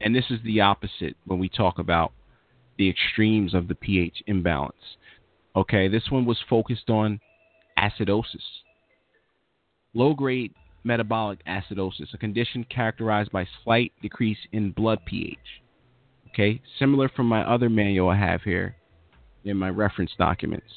And 0.01 0.15
this 0.15 0.25
is 0.29 0.39
the 0.43 0.61
opposite 0.61 1.15
when 1.25 1.39
we 1.39 1.49
talk 1.49 1.77
about 1.77 2.13
the 2.77 2.89
extremes 2.89 3.53
of 3.53 3.67
the 3.67 3.75
pH 3.75 4.23
imbalance. 4.27 4.73
Okay, 5.55 5.87
this 5.87 6.09
one 6.09 6.25
was 6.25 6.37
focused 6.49 6.89
on 6.89 7.19
acidosis. 7.77 8.63
Low 9.93 10.13
grade 10.13 10.53
metabolic 10.83 11.39
acidosis, 11.45 12.13
a 12.13 12.17
condition 12.17 12.65
characterized 12.69 13.31
by 13.31 13.45
slight 13.63 13.91
decrease 14.01 14.37
in 14.53 14.71
blood 14.71 14.99
pH. 15.05 15.37
Okay, 16.39 16.61
similar 16.79 17.09
from 17.09 17.25
my 17.25 17.41
other 17.41 17.67
manual 17.67 18.07
I 18.07 18.15
have 18.15 18.43
here 18.43 18.77
in 19.43 19.57
my 19.57 19.69
reference 19.69 20.11
documents. 20.17 20.67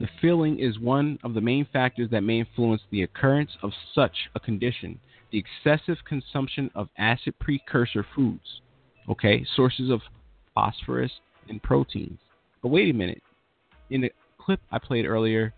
The 0.00 0.08
feeling 0.22 0.58
is 0.58 0.78
one 0.78 1.18
of 1.22 1.34
the 1.34 1.42
main 1.42 1.66
factors 1.70 2.08
that 2.10 2.22
may 2.22 2.38
influence 2.40 2.80
the 2.90 3.02
occurrence 3.02 3.50
of 3.62 3.72
such 3.94 4.16
a 4.34 4.40
condition. 4.40 4.98
The 5.32 5.38
excessive 5.38 5.98
consumption 6.08 6.70
of 6.74 6.88
acid 6.96 7.34
precursor 7.40 8.06
foods, 8.16 8.62
okay, 9.10 9.44
sources 9.54 9.90
of 9.90 10.00
phosphorus 10.54 11.12
and 11.50 11.62
proteins. 11.62 12.20
But 12.62 12.68
wait 12.68 12.88
a 12.88 12.96
minute. 12.96 13.22
In 13.90 14.00
the 14.00 14.12
clip 14.38 14.60
I 14.72 14.78
played 14.78 15.04
earlier, 15.04 15.52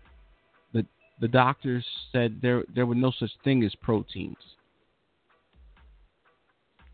the 0.73 0.85
the 1.21 1.29
doctors 1.29 1.85
said 2.11 2.39
there 2.41 2.65
there 2.75 2.85
were 2.85 2.93
no 2.93 3.13
such 3.17 3.31
thing 3.45 3.63
as 3.63 3.73
proteins. 3.75 4.35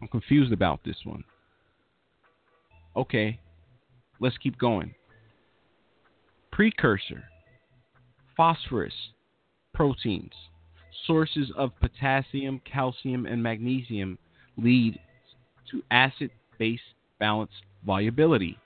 I'm 0.04 0.10
confused 0.10 0.52
about 0.52 0.82
this 0.84 0.98
one. 1.06 1.24
Okay, 2.98 3.40
let's 4.20 4.38
keep 4.38 4.60
going. 4.60 4.94
Precursor, 6.52 7.24
phosphorus, 8.36 8.94
proteins, 9.74 10.34
sources 11.08 11.54
of 11.56 11.72
potassium, 11.80 12.60
calcium, 12.70 13.26
and 13.26 13.42
magnesium 13.42 14.18
lead 14.58 15.00
to 15.72 15.82
acid 15.90 16.32
base 16.60 16.82
balance 17.18 17.52
volubility. 17.86 18.58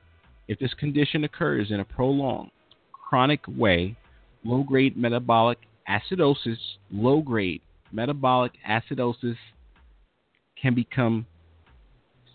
If 0.48 0.58
this 0.58 0.74
condition 0.74 1.24
occurs 1.24 1.70
in 1.70 1.82
a 1.82 1.86
prolonged, 1.86 2.50
chronic 2.92 3.42
way, 3.48 3.96
low 4.44 4.64
grade 4.64 4.98
metabolic 4.98 5.60
acidosis, 5.88 6.58
low 6.92 7.22
grade 7.22 7.62
metabolic 7.92 8.54
acidosis 8.68 9.38
can 10.62 10.74
become 10.74 11.26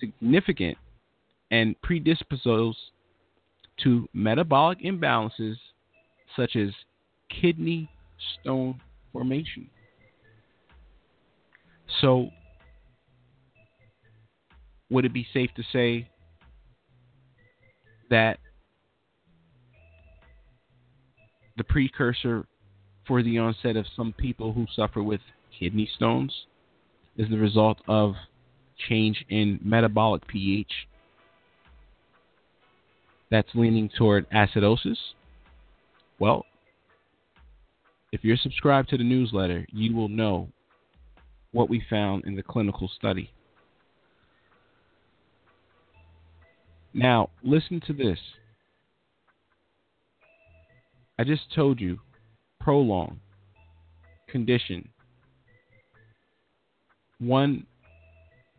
significant 0.00 0.76
and 1.50 1.80
predispose 1.82 2.76
to 3.82 4.08
metabolic 4.12 4.80
imbalances 4.80 5.56
such 6.36 6.56
as 6.56 6.70
kidney 7.28 7.88
stone 8.40 8.80
formation. 9.12 9.68
So, 12.00 12.28
would 14.90 15.04
it 15.04 15.12
be 15.12 15.26
safe 15.32 15.50
to 15.56 15.62
say 15.72 16.08
that 18.10 18.38
the 21.56 21.64
precursor 21.64 22.46
for 23.06 23.22
the 23.22 23.38
onset 23.38 23.76
of 23.76 23.86
some 23.94 24.12
people 24.12 24.52
who 24.52 24.66
suffer 24.74 25.02
with 25.02 25.20
kidney 25.58 25.88
stones 25.96 26.32
is 27.16 27.28
the 27.28 27.38
result 27.38 27.78
of 27.88 28.14
change 28.88 29.24
in 29.28 29.60
metabolic 29.62 30.26
pH 30.26 30.70
that's 33.30 33.48
leaning 33.54 33.88
toward 33.96 34.28
acidosis? 34.30 34.96
Well, 36.18 36.44
if 38.12 38.22
you're 38.22 38.36
subscribed 38.36 38.90
to 38.90 38.98
the 38.98 39.04
newsletter, 39.04 39.66
you 39.72 39.94
will 39.94 40.08
know 40.08 40.48
what 41.52 41.70
we 41.70 41.82
found 41.88 42.24
in 42.24 42.36
the 42.36 42.42
clinical 42.42 42.90
study. 42.94 43.30
Now, 46.94 47.30
listen 47.42 47.80
to 47.86 47.92
this. 47.92 48.18
I 51.18 51.24
just 51.24 51.52
told 51.54 51.80
you 51.80 52.00
prolong, 52.60 53.20
condition. 54.28 54.88
One 57.22 57.66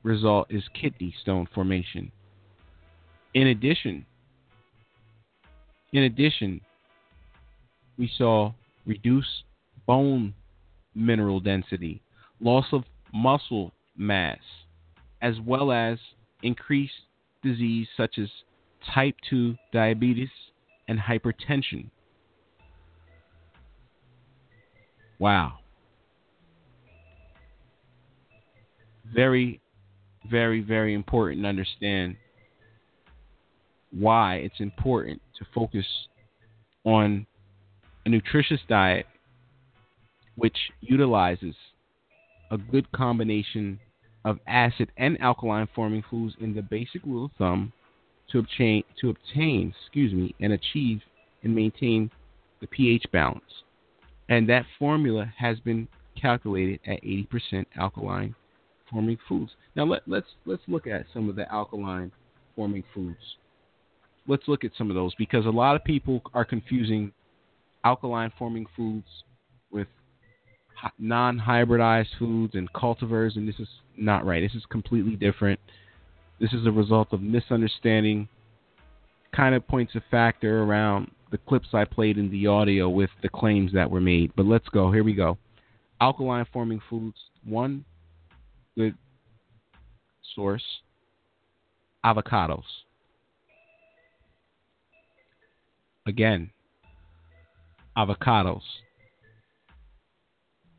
result 0.04 0.48
is 0.50 0.64
kidney 0.74 1.14
stone 1.22 1.50
formation. 1.54 2.14
In 3.34 3.48
addition, 3.48 4.06
in 5.92 6.04
addition, 6.04 6.62
we 7.98 8.10
saw 8.18 8.54
reduced 8.86 9.44
bone 9.86 10.34
mineral 10.96 11.42
density, 11.42 12.02
loss 12.40 12.68
of 12.72 12.86
muscle 13.14 13.74
mass, 13.98 14.40
as 15.22 15.36
well 15.46 15.74
as 15.74 15.98
increased 16.42 16.94
disease 17.44 17.88
such 17.98 18.18
as 18.18 18.30
type 18.94 19.16
2 19.30 19.58
diabetes 19.74 20.30
and 20.88 20.98
hypertension. 20.98 21.90
Wow. 25.20 25.60
Very, 29.06 29.62
very, 30.30 30.62
very 30.62 30.94
important 30.94 31.44
to 31.44 31.48
understand 31.48 32.16
why 33.92 34.36
it's 34.36 34.60
important 34.60 35.22
to 35.38 35.46
focus 35.54 35.86
on 36.84 37.26
a 38.06 38.10
nutritious 38.10 38.60
diet 38.68 39.06
which 40.36 40.58
utilizes 40.82 41.56
a 42.52 42.58
good 42.58 42.92
combination 42.92 43.80
of 44.26 44.40
acid 44.48 44.90
and 44.98 45.20
alkaline 45.22 45.68
forming 45.76 46.04
foods 46.10 46.36
in 46.40 46.54
the 46.56 46.62
basic 46.62 47.04
rule 47.06 47.26
of 47.26 47.32
thumb 47.38 47.72
to 48.32 48.40
obtain 48.40 48.84
to 49.00 49.10
obtain, 49.10 49.74
excuse 49.82 50.14
me, 50.14 50.34
and 50.40 50.54
achieve 50.54 51.02
and 51.44 51.54
maintain 51.54 52.10
the 52.62 52.68
pH 52.68 53.06
balance. 53.12 53.64
And 54.30 54.48
that 54.50 54.66
formula 54.80 55.32
has 55.38 55.60
been 55.60 55.88
calculated 56.20 56.80
at 56.88 57.04
80% 57.04 57.66
alkaline 57.76 58.34
forming 58.94 59.18
foods. 59.28 59.52
Now 59.76 59.86
let, 59.86 60.04
let's 60.08 60.28
let's 60.46 60.62
look 60.68 60.88
at 60.88 61.06
some 61.14 61.28
of 61.28 61.36
the 61.36 61.52
alkaline 61.52 62.12
forming 62.56 62.84
foods. 62.94 63.18
Let's 64.28 64.44
look 64.48 64.64
at 64.64 64.72
some 64.78 64.90
of 64.90 64.96
those 64.96 65.14
because 65.16 65.46
a 65.46 65.50
lot 65.50 65.76
of 65.76 65.84
people 65.84 66.22
are 66.34 66.46
confusing 66.46 67.12
alkaline 67.84 68.32
forming 68.38 68.66
foods 68.78 69.08
with 69.72 69.88
non-hybridized 71.00 72.08
foods 72.20 72.56
and 72.56 72.72
cultivars, 72.74 73.36
and 73.36 73.48
this 73.48 73.60
is 73.60 73.68
not 73.98 74.26
right. 74.26 74.42
This 74.42 74.56
is 74.56 74.66
completely 74.70 75.16
different. 75.16 75.60
This 76.40 76.54
is 76.54 76.66
a 76.66 76.72
result 76.72 77.12
of 77.12 77.22
misunderstanding. 77.22 78.30
Kind 79.36 79.56
of 79.56 79.68
points 79.68 79.96
a 79.96 80.04
factor 80.12 80.64
around 80.64 81.12
the 81.32 81.38
clips 81.40 81.70
I 81.74 81.86
played 81.86 82.18
in 82.18 82.30
the 82.30 82.48
audio 82.48 82.90
with 82.90 83.10
the 83.24 83.30
claims 83.30 83.74
that 83.74 83.90
were 83.90 84.02
made. 84.02 84.32
But 84.36 84.46
let's 84.46 84.70
go. 84.70 84.92
Here 84.92 85.04
we 85.04 85.14
go. 85.14 85.38
Alkaline 86.00 86.46
forming 86.54 86.82
foods. 86.90 87.18
One 87.44 87.84
good 88.76 88.96
source 90.36 90.64
avocados. 92.06 92.64
Again, 96.06 96.52
avocados. 97.98 98.62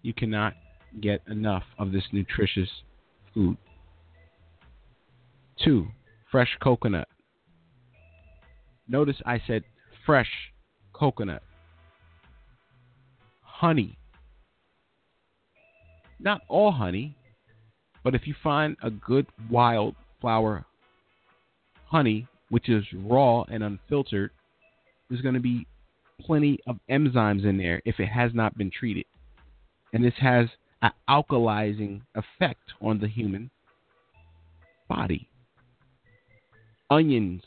You 0.02 0.12
cannot 0.12 0.54
get 1.00 1.22
enough 1.28 1.64
of 1.78 1.92
this 1.92 2.04
nutritious 2.12 2.68
food. 3.32 3.56
Two, 5.62 5.88
fresh 6.30 6.56
coconut. 6.62 7.08
Notice 8.86 9.16
I 9.24 9.40
said 9.46 9.64
fresh 10.04 10.28
coconut. 10.92 11.42
Honey. 13.40 13.96
Not 16.20 16.42
all 16.48 16.70
honey, 16.70 17.16
but 18.04 18.14
if 18.14 18.26
you 18.26 18.34
find 18.42 18.76
a 18.82 18.90
good 18.90 19.26
wildflower 19.50 20.64
honey, 21.86 22.28
which 22.50 22.68
is 22.68 22.84
raw 22.92 23.42
and 23.44 23.64
unfiltered, 23.64 24.30
there's 25.08 25.22
going 25.22 25.34
to 25.34 25.40
be 25.40 25.66
plenty 26.20 26.58
of 26.66 26.78
enzymes 26.90 27.44
in 27.44 27.56
there 27.56 27.80
if 27.84 27.98
it 27.98 28.06
has 28.08 28.32
not 28.34 28.56
been 28.56 28.70
treated. 28.70 29.06
And 29.92 30.04
this 30.04 30.14
has 30.20 30.48
an 30.82 30.92
alkalizing 31.08 32.02
effect 32.14 32.72
on 32.80 33.00
the 33.00 33.08
human 33.08 33.50
body. 34.88 35.28
Onions, 36.90 37.42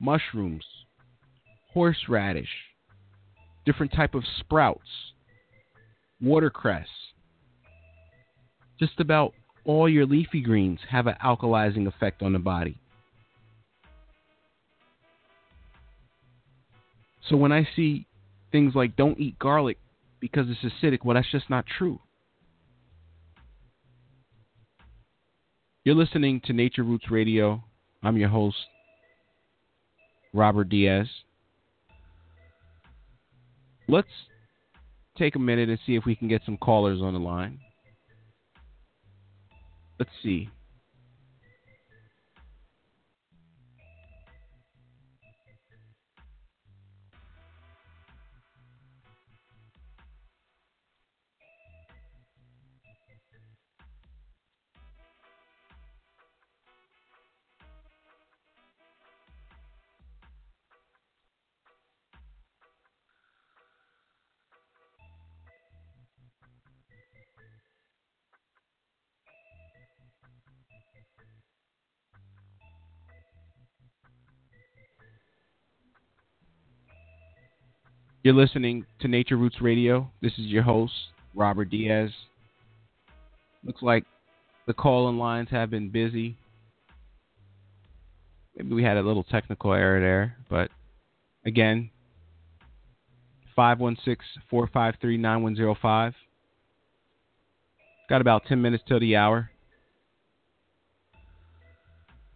mushrooms, 0.00 0.64
horseradish, 1.72 2.48
different 3.64 3.92
type 3.92 4.14
of 4.14 4.24
sprouts, 4.40 5.12
watercress. 6.20 6.88
Just 8.78 8.98
about 8.98 9.34
all 9.64 9.88
your 9.88 10.06
leafy 10.06 10.40
greens 10.40 10.80
have 10.88 11.06
an 11.06 11.14
alkalizing 11.24 11.86
effect 11.86 12.22
on 12.22 12.32
the 12.32 12.38
body. 12.38 12.78
So 17.28 17.36
when 17.36 17.52
I 17.52 17.68
see 17.76 18.06
things 18.50 18.74
like 18.74 18.96
don't 18.96 19.18
eat 19.20 19.38
garlic 19.38 19.78
because 20.18 20.46
it's 20.48 20.74
acidic, 20.74 21.04
well, 21.04 21.14
that's 21.14 21.30
just 21.30 21.48
not 21.48 21.64
true. 21.78 22.00
You're 25.84 25.94
listening 25.94 26.40
to 26.44 26.52
Nachrrootz 26.52 27.10
Radio. 27.10 27.62
I'm 28.02 28.16
your 28.16 28.28
host, 28.28 28.56
Robert 30.34 30.68
Diaz. 30.68 31.06
Let's 33.88 34.08
take 35.16 35.36
a 35.36 35.38
minute 35.38 35.68
and 35.68 35.78
see 35.86 35.96
if 35.96 36.04
we 36.04 36.14
can 36.14 36.28
get 36.28 36.42
some 36.44 36.56
callers 36.56 37.00
on 37.00 37.14
the 37.14 37.20
line. 37.20 37.60
Let's 40.00 40.10
see. 40.22 40.48
You're 78.22 78.34
listening 78.34 78.84
to 79.00 79.08
Nachrrootz 79.08 79.62
Radio. 79.62 80.10
This 80.20 80.32
is 80.32 80.44
your 80.44 80.62
host, 80.62 80.92
Robert 81.34 81.70
Diaz. 81.70 82.10
Looks 83.64 83.80
like 83.80 84.04
the 84.66 84.74
call 84.74 85.08
in 85.08 85.16
lines 85.16 85.48
have 85.52 85.70
been 85.70 85.88
busy. 85.88 86.36
Maybe 88.54 88.74
we 88.74 88.82
had 88.82 88.98
a 88.98 89.02
little 89.02 89.24
technical 89.24 89.72
error 89.72 90.00
there, 90.00 90.36
but 90.50 90.68
again, 91.46 91.88
516 93.56 94.42
453 94.50 95.16
9105. 95.16 96.12
Got 98.10 98.20
about 98.20 98.44
10 98.46 98.60
minutes 98.60 98.84
till 98.86 99.00
the 99.00 99.16
hour. 99.16 99.50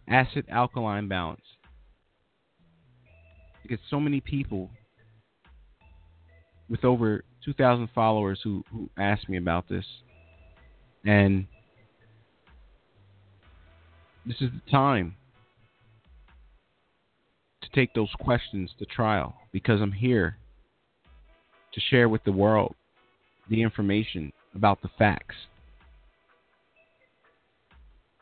Acid 0.09 0.45
alkaline 0.49 1.07
balance. 1.07 1.45
Because 3.61 3.77
so 3.87 3.99
many 3.99 4.19
people 4.19 4.71
with 6.69 6.83
over 6.83 7.23
2,000 7.43 7.89
followers 7.93 8.39
who, 8.43 8.63
who 8.71 8.89
asked 8.97 9.29
me 9.29 9.37
about 9.37 9.69
this. 9.69 9.85
And 11.05 11.45
this 14.25 14.37
is 14.41 14.49
the 14.49 14.71
time 14.71 15.15
to 17.61 17.69
take 17.69 17.93
those 17.93 18.09
questions 18.19 18.71
to 18.79 18.85
trial 18.85 19.35
because 19.51 19.81
I'm 19.81 19.91
here 19.91 20.37
to 21.73 21.81
share 21.89 22.09
with 22.09 22.23
the 22.23 22.31
world 22.31 22.73
the 23.49 23.61
information 23.61 24.31
about 24.55 24.81
the 24.81 24.89
facts. 24.97 25.35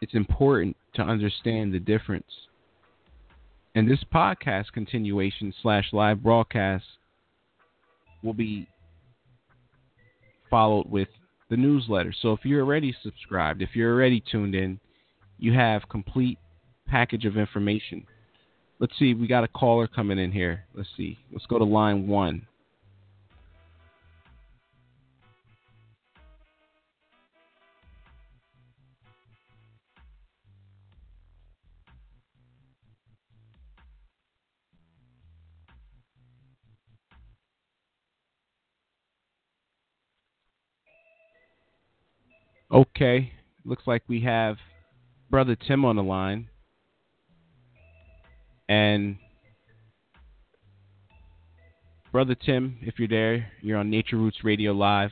It's 0.01 0.15
important 0.15 0.75
to 0.95 1.01
understand 1.01 1.73
the 1.73 1.79
difference. 1.79 2.25
And 3.75 3.89
this 3.89 4.03
podcast 4.13 4.73
continuation 4.73 5.53
slash 5.61 5.93
live 5.93 6.21
broadcast 6.21 6.83
will 8.23 8.33
be 8.33 8.67
followed 10.49 10.89
with 10.89 11.09
the 11.49 11.57
newsletter. 11.57 12.13
So 12.21 12.31
if 12.31 12.39
you're 12.43 12.63
already 12.63 12.95
subscribed, 13.03 13.61
if 13.61 13.75
you're 13.75 13.93
already 13.93 14.23
tuned 14.31 14.55
in, 14.55 14.79
you 15.37 15.53
have 15.53 15.87
complete 15.89 16.39
package 16.87 17.25
of 17.25 17.37
information. 17.37 18.05
Let's 18.79 18.97
see, 18.97 19.13
we 19.13 19.27
got 19.27 19.43
a 19.43 19.47
caller 19.49 19.87
coming 19.87 20.19
in 20.19 20.31
here. 20.31 20.65
Let's 20.73 20.89
see. 20.97 21.17
Let's 21.31 21.45
go 21.45 21.57
to 21.57 21.63
line 21.63 22.07
1. 22.07 22.47
Okay, 42.73 43.31
looks 43.65 43.83
like 43.85 44.01
we 44.07 44.19
have 44.21 44.57
brother 45.29 45.55
Tim 45.55 45.85
on 45.85 45.95
the 45.95 46.01
line, 46.01 46.49
and 48.67 49.17
brother 52.11 52.33
Tim, 52.33 52.79
if 52.81 52.97
you're 52.97 53.07
there, 53.07 53.45
you're 53.61 53.77
on 53.77 53.91
Nachrrootz 53.91 54.43
Radio 54.43 54.71
Live 54.71 55.11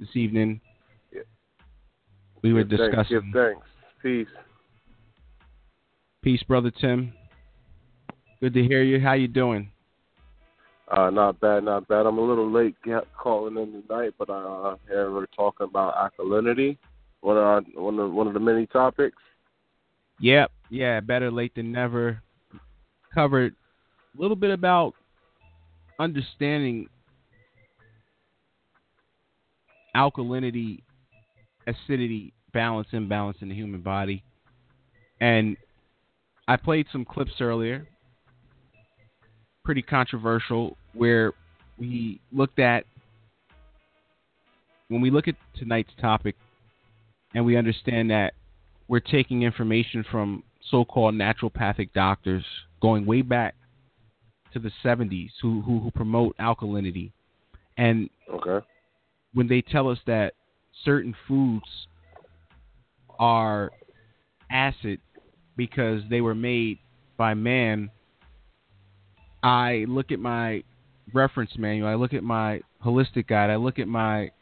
this 0.00 0.08
evening. 0.14 0.62
Yeah. 1.12 1.20
We 2.42 2.54
were 2.54 2.64
Give 2.64 2.78
thanks, 2.78 2.96
discussing. 2.96 3.32
Give 3.32 3.42
thanks. 3.42 3.66
Peace. 4.02 4.28
Peace, 6.22 6.42
brother 6.44 6.70
Tim. 6.70 7.12
Good 8.40 8.54
to 8.54 8.62
hear 8.62 8.82
you. 8.82 8.98
How 8.98 9.12
you 9.12 9.28
doing? 9.28 9.70
Uh, 10.88 11.10
not 11.10 11.40
bad, 11.40 11.64
not 11.64 11.88
bad. 11.88 12.06
I'm 12.06 12.18
a 12.18 12.20
little 12.20 12.50
late 12.50 12.76
get, 12.84 13.04
calling 13.16 13.56
in 13.56 13.82
tonight, 13.82 14.14
but 14.18 14.30
I 14.30 14.34
uh, 14.34 14.76
here 14.86 15.10
we're 15.12 15.26
talking 15.26 15.66
about 15.68 15.94
alkalinity, 15.96 16.78
one 17.22 17.36
of 17.36 17.64
one 17.74 17.98
of 17.98 18.12
one 18.12 18.28
of 18.28 18.34
the 18.34 18.40
many 18.40 18.66
topics. 18.66 19.16
Yep, 20.20 20.52
yeah, 20.70 21.00
better 21.00 21.30
late 21.30 21.54
than 21.56 21.72
never. 21.72 22.22
Covered 23.12 23.54
a 24.16 24.20
little 24.20 24.36
bit 24.36 24.50
about 24.50 24.94
understanding 25.98 26.88
alkalinity, 29.96 30.82
acidity, 31.66 32.32
balance, 32.52 32.88
imbalance 32.92 33.38
in 33.40 33.48
the 33.48 33.54
human 33.54 33.80
body. 33.80 34.22
And 35.20 35.56
I 36.46 36.56
played 36.56 36.86
some 36.92 37.04
clips 37.04 37.32
earlier, 37.40 37.88
pretty 39.66 39.82
controversial, 39.82 40.76
where 40.94 41.32
we 41.76 42.20
looked 42.32 42.60
at, 42.60 42.84
when 44.88 45.00
we 45.00 45.10
look 45.10 45.26
at 45.26 45.34
tonight's 45.58 45.90
topic, 46.00 46.36
and 47.34 47.44
we 47.44 47.56
understand 47.56 48.10
that 48.10 48.32
we're 48.86 49.00
taking 49.00 49.42
information 49.42 50.04
from 50.10 50.44
so 50.70 50.84
called 50.84 51.14
naturopathic 51.14 51.92
doctors 51.92 52.44
going 52.80 53.04
way 53.04 53.22
back 53.22 53.56
to 54.52 54.60
the 54.60 54.70
70s 54.84 55.30
who, 55.42 55.60
who, 55.62 55.80
who 55.80 55.90
promote 55.90 56.36
alkalinity. 56.38 57.10
And 57.76 58.08
Okay. 58.32 58.64
when 59.34 59.48
they 59.48 59.62
tell 59.62 59.88
us 59.88 59.98
that 60.06 60.34
certain 60.84 61.14
foods 61.26 61.66
are 63.18 63.72
acid 64.50 65.00
because 65.56 66.02
they 66.08 66.20
were 66.20 66.34
made 66.36 66.78
by 67.16 67.34
man, 67.34 67.90
I 69.46 69.84
look 69.86 70.10
at 70.10 70.18
my 70.18 70.64
reference 71.14 71.52
manual, 71.56 71.86
I 71.86 71.94
look 71.94 72.12
at 72.12 72.24
my 72.24 72.60
holistic 72.84 73.28
guide, 73.28 73.48
I 73.48 73.54
look 73.54 73.78
at 73.78 73.86
my 73.86 74.32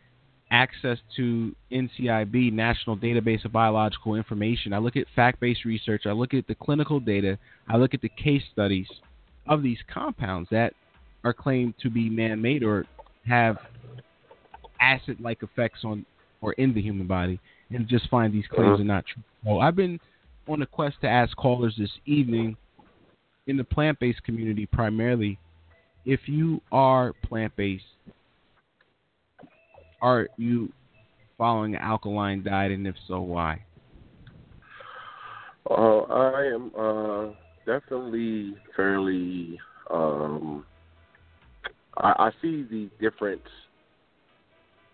access 0.51 0.97
to 1.17 1.55
NCIB, 1.71 2.51
National 2.51 2.97
Database 2.97 3.45
of 3.45 3.53
Biological 3.53 4.15
Information, 4.15 4.73
I 4.73 4.79
look 4.79 4.97
at 4.97 5.05
fact 5.15 5.41
based 5.41 5.67
research, 5.67 6.05
I 6.07 6.13
look 6.13 6.33
at 6.33 6.47
the 6.47 6.55
clinical 6.55 7.01
data, 7.01 7.39
I 7.69 7.77
look 7.77 7.93
at 7.93 8.01
the 8.01 8.09
case 8.09 8.43
studies 8.51 8.87
of 9.47 9.63
these 9.63 9.77
compounds 9.93 10.49
that 10.51 10.73
are 11.23 11.35
claimed 11.35 11.75
to 11.83 11.91
be 11.91 12.09
man 12.09 12.41
made 12.41 12.63
or 12.63 12.87
have 13.27 13.59
acid 14.81 15.21
like 15.21 15.43
effects 15.43 15.81
on 15.85 16.07
or 16.41 16.55
in 16.55 16.73
the 16.73 16.81
human 16.81 17.07
body 17.07 17.39
and 17.69 17.87
just 17.87 18.09
find 18.09 18.33
these 18.33 18.47
claims 18.47 18.79
Mhm. 18.79 18.81
are 18.81 18.85
not 18.85 19.05
true. 19.05 19.23
So 19.45 19.61
I've 19.61 19.77
been 19.77 20.01
on 20.49 20.63
a 20.63 20.67
quest 20.67 20.99
to 21.03 21.09
ask 21.09 21.37
callers 21.37 21.77
this 21.77 21.93
evening 22.07 22.57
in 23.47 23.57
the 23.57 23.65
plant 23.65 23.99
based 23.99 24.23
community 24.25 24.67
primarily 24.67 25.39
if 26.05 26.21
you 26.27 26.61
are 26.71 27.13
plant 27.25 27.55
based, 27.57 27.85
are 30.03 30.29
you 30.37 30.71
following 31.39 31.75
an 31.75 31.81
alkaline 31.81 32.43
diet 32.43 32.73
and 32.73 32.87
if 32.87 32.95
so 33.09 33.21
why? 33.21 33.65
Uh, 35.71 36.01
I 36.01 36.45
am 36.45 36.71
uh, 36.79 37.33
definitely 37.65 38.55
fairly. 38.77 39.59
Um, 39.91 40.65
I, 41.97 42.11
I 42.19 42.31
see 42.43 42.67
the 42.71 42.91
different 43.01 43.41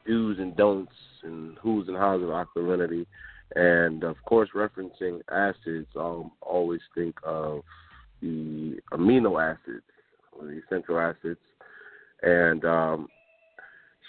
do's 0.07 0.39
and 0.39 0.57
don'ts 0.57 0.93
and 1.25 1.59
who's 1.61 1.89
and 1.89 1.97
how's 1.97 2.23
of 2.23 2.29
alkalinity, 2.29 3.05
and 3.57 4.05
of 4.05 4.17
course, 4.25 4.51
referencing 4.55 5.21
acids. 5.31 5.89
I 5.97 6.23
always 6.41 6.81
think 6.95 7.17
of 7.25 7.63
the 8.21 8.79
amino 8.93 9.43
acids, 9.43 9.85
or 10.33 10.47
the 10.47 10.61
essential 10.67 10.99
acids, 10.99 11.41
and 12.23 12.65
um, 12.65 13.09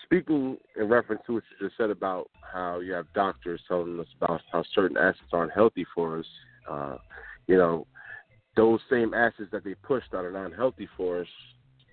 speaking 0.03 0.57
in 0.77 0.87
reference 0.87 1.21
to 1.25 1.33
what 1.33 1.43
you 1.51 1.67
just 1.67 1.77
said 1.77 1.89
about 1.89 2.29
how 2.41 2.79
you 2.79 2.91
have 2.93 3.05
doctors 3.13 3.61
telling 3.67 3.99
us 3.99 4.07
about 4.21 4.41
how 4.51 4.63
certain 4.75 4.97
acids 4.97 5.29
aren't 5.31 5.53
healthy 5.53 5.85
for 5.95 6.19
us, 6.19 6.25
uh, 6.69 6.97
you 7.47 7.57
know, 7.57 7.87
those 8.55 8.79
same 8.89 9.13
acids 9.13 9.49
that 9.51 9.63
they 9.63 9.75
push 9.75 10.03
that 10.11 10.25
are 10.25 10.31
not 10.31 10.53
healthy 10.53 10.87
for 10.97 11.21
us, 11.21 11.27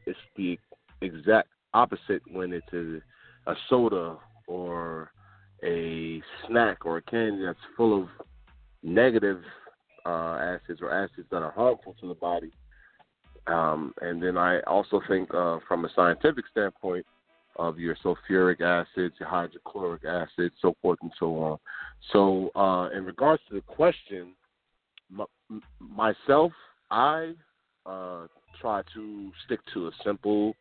it's 0.06 0.18
the 0.36 0.58
exact 1.00 1.48
opposite 1.74 2.22
when 2.32 2.52
it's 2.52 2.72
a, 2.72 3.50
a 3.50 3.54
soda 3.68 4.16
or 4.46 5.12
a 5.64 6.22
snack 6.46 6.84
or 6.84 6.98
a 6.98 7.02
candy 7.02 7.44
that's 7.44 7.58
full 7.76 8.02
of 8.02 8.08
negative 8.82 9.40
uh, 10.06 10.56
acids 10.56 10.80
or 10.80 10.92
acids 10.92 11.28
that 11.30 11.42
are 11.42 11.52
harmful 11.52 11.94
to 12.00 12.08
the 12.08 12.14
body. 12.14 12.52
Um, 13.46 13.94
and 14.02 14.22
then 14.22 14.36
I 14.36 14.60
also 14.60 15.00
think, 15.08 15.32
uh, 15.32 15.58
from 15.66 15.84
a 15.84 15.88
scientific 15.94 16.44
standpoint, 16.50 17.06
of 17.58 17.78
your 17.78 17.96
sulfuric 17.96 18.60
acids, 18.60 19.14
your 19.18 19.28
hydrochloric 19.28 20.04
acids, 20.04 20.54
so 20.62 20.76
forth 20.80 20.98
and 21.02 21.12
so 21.18 21.36
on. 21.38 21.58
So, 22.12 22.50
uh, 22.54 22.88
in 22.96 23.04
regards 23.04 23.42
to 23.48 23.56
the 23.56 23.60
question, 23.62 24.34
myself, 25.80 26.52
I 26.90 27.32
uh, 27.84 28.26
try 28.60 28.82
to 28.94 29.32
stick 29.44 29.60
to 29.74 29.88
a 29.88 29.90
simple 30.04 30.54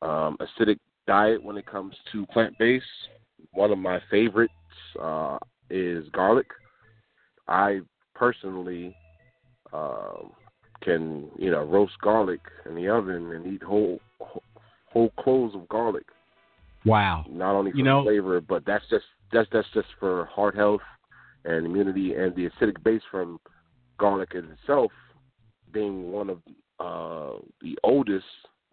um, 0.00 0.38
acidic 0.40 0.78
diet 1.06 1.42
when 1.42 1.56
it 1.56 1.66
comes 1.66 1.94
to 2.12 2.26
plant 2.26 2.54
based. 2.58 2.86
One 3.52 3.70
of 3.70 3.78
my 3.78 4.00
favorites 4.10 4.52
uh, 5.00 5.38
is 5.68 6.08
garlic. 6.12 6.46
I 7.48 7.80
personally 8.22 8.94
uh, 9.72 10.22
can, 10.80 11.28
you 11.36 11.50
know, 11.50 11.64
roast 11.64 11.94
garlic 12.00 12.40
in 12.66 12.76
the 12.76 12.88
oven 12.88 13.32
and 13.32 13.44
eat 13.44 13.62
whole 13.64 13.98
whole 14.92 15.10
cloves 15.18 15.56
of 15.56 15.68
garlic. 15.68 16.04
Wow. 16.84 17.24
Not 17.28 17.56
only 17.56 17.72
for 17.72 17.78
You 17.78 17.82
know- 17.82 18.04
flavor, 18.04 18.40
but 18.40 18.64
that's 18.64 18.84
just 18.88 19.06
that's 19.32 19.48
that's 19.50 19.66
just 19.74 19.88
for 19.98 20.26
heart 20.26 20.54
health 20.54 20.82
and 21.44 21.66
immunity, 21.66 22.14
and 22.14 22.32
the 22.36 22.48
acidic 22.48 22.80
base 22.84 23.02
from 23.10 23.40
garlic 23.98 24.34
itself 24.34 24.92
being 25.72 26.12
one 26.12 26.30
of 26.30 26.38
uh, 26.78 27.38
the 27.60 27.76
oldest 27.82 28.24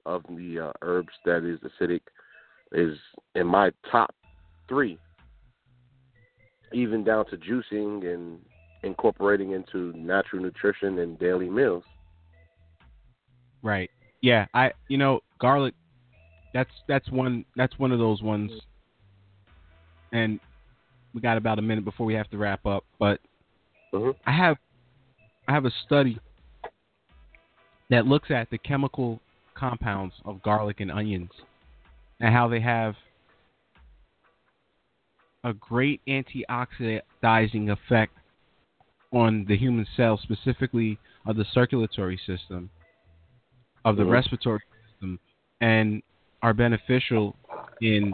of 0.05 0.21
the 0.29 0.59
uh, 0.67 0.71
herbs 0.83 1.13
that 1.25 1.43
is 1.43 1.59
acidic 1.69 2.01
is 2.71 2.95
in 3.33 3.47
my 3.47 3.71
top 3.89 4.13
three, 4.67 4.99
even 6.71 7.03
down 7.03 7.25
to 7.27 7.37
juicing 7.37 8.13
and 8.13 8.37
incorporating 8.84 9.51
into 9.51 9.93
natural 9.97 10.41
nutrition 10.41 10.99
and 10.99 11.19
daily 11.19 11.49
meals. 11.49 11.84
Right. 13.61 13.89
Yeah, 14.21 14.45
I 14.53 14.71
you 14.88 14.97
know, 14.97 15.21
garlic 15.39 15.73
that's 16.53 16.71
that's 16.88 17.09
one 17.09 17.45
that's 17.55 17.77
one 17.77 17.91
of 17.91 17.99
those 17.99 18.21
ones 18.21 18.51
and 20.11 20.39
we 21.13 21.21
got 21.21 21.38
about 21.38 21.59
a 21.59 21.61
minute 21.61 21.86
before 21.86 22.05
we 22.05 22.13
have 22.13 22.30
to 22.30 22.38
wrap 22.38 22.65
up, 22.65 22.84
but 22.99 23.19
Mhm. 23.93 24.15
I 24.25 24.32
have 24.32 24.57
I 25.47 25.53
have 25.53 25.65
a 25.65 25.71
study 25.86 26.19
that 27.89 28.05
looks 28.05 28.30
at 28.32 28.49
the 28.49 28.57
chemical 28.57 29.19
compounds 29.55 30.13
of 30.25 30.41
garlic 30.43 30.80
and 30.80 30.91
onions 30.91 31.32
and 32.19 32.34
how 32.34 32.47
they 32.47 32.59
have 32.59 32.95
a 35.43 35.53
great 35.53 36.01
antioxidizing 36.07 37.71
effect 37.71 38.13
on 39.12 39.45
the 39.45 39.57
human 39.57 39.86
cell, 39.95 40.18
specifically 40.18 40.97
of 41.26 41.36
the 41.36 41.45
circulatory 41.53 42.18
system, 42.26 42.70
of 43.86 43.95
the 43.95 44.03
Mhm. 44.03 44.12
respiratory 44.12 44.62
system, 44.91 45.20
and 45.62 46.01
are 46.41 46.53
beneficial 46.53 47.36
in 47.82 48.14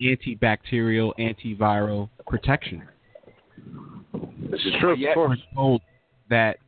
antibacterial, 0.00 1.14
antiviral 1.18 2.10
protection. 2.26 2.82
This 4.50 4.64
is 4.64 4.74
true, 4.74 4.94
Yet 4.96 5.10
of 5.10 5.14
course. 5.14 5.38
we're 5.38 5.54
told 5.54 5.82
that 6.28 6.58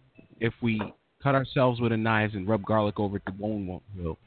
if 0.40 0.54
we 0.62 0.80
cut 1.20 1.34
ourselves 1.34 1.80
with 1.80 1.92
a 1.92 1.96
knife 1.96 2.34
and 2.34 2.46
rub 2.48 2.64
garlic 2.64 2.98
over 3.00 3.16
it, 3.16 3.24
the 3.26 3.32
bone 3.32 3.66
won't 3.66 3.82
heal, 3.94 4.18